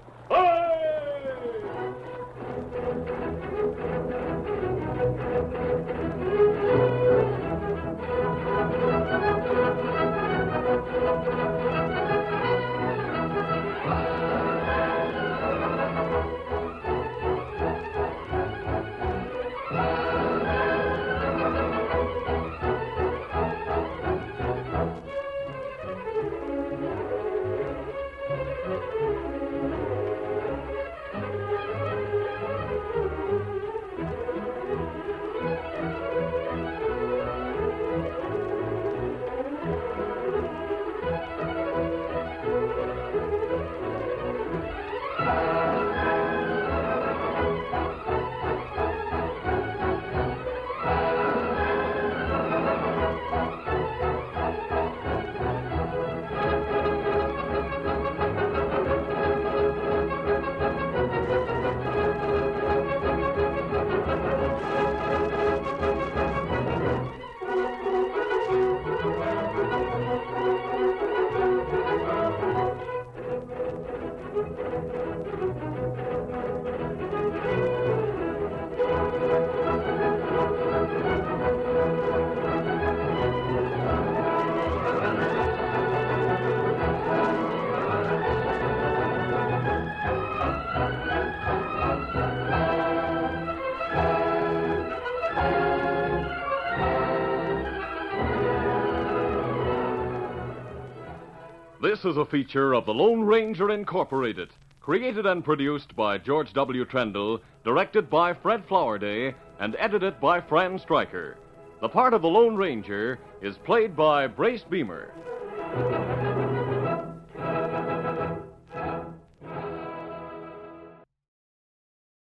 This 101.98 102.12
is 102.12 102.16
a 102.16 102.24
feature 102.24 102.74
of 102.74 102.86
the 102.86 102.94
Lone 102.94 103.22
Ranger 103.22 103.70
Incorporated, 103.70 104.50
created 104.80 105.26
and 105.26 105.44
produced 105.44 105.96
by 105.96 106.16
George 106.16 106.52
W. 106.52 106.84
Trendle, 106.84 107.40
directed 107.64 108.08
by 108.08 108.34
Fred 108.34 108.64
Flowerday, 108.68 109.34
and 109.58 109.74
edited 109.80 110.20
by 110.20 110.40
Fran 110.40 110.78
Striker. 110.78 111.38
The 111.80 111.88
part 111.88 112.14
of 112.14 112.22
the 112.22 112.28
Lone 112.28 112.54
Ranger 112.54 113.18
is 113.42 113.58
played 113.58 113.96
by 113.96 114.28
Brace 114.28 114.62
Beemer. 114.62 115.08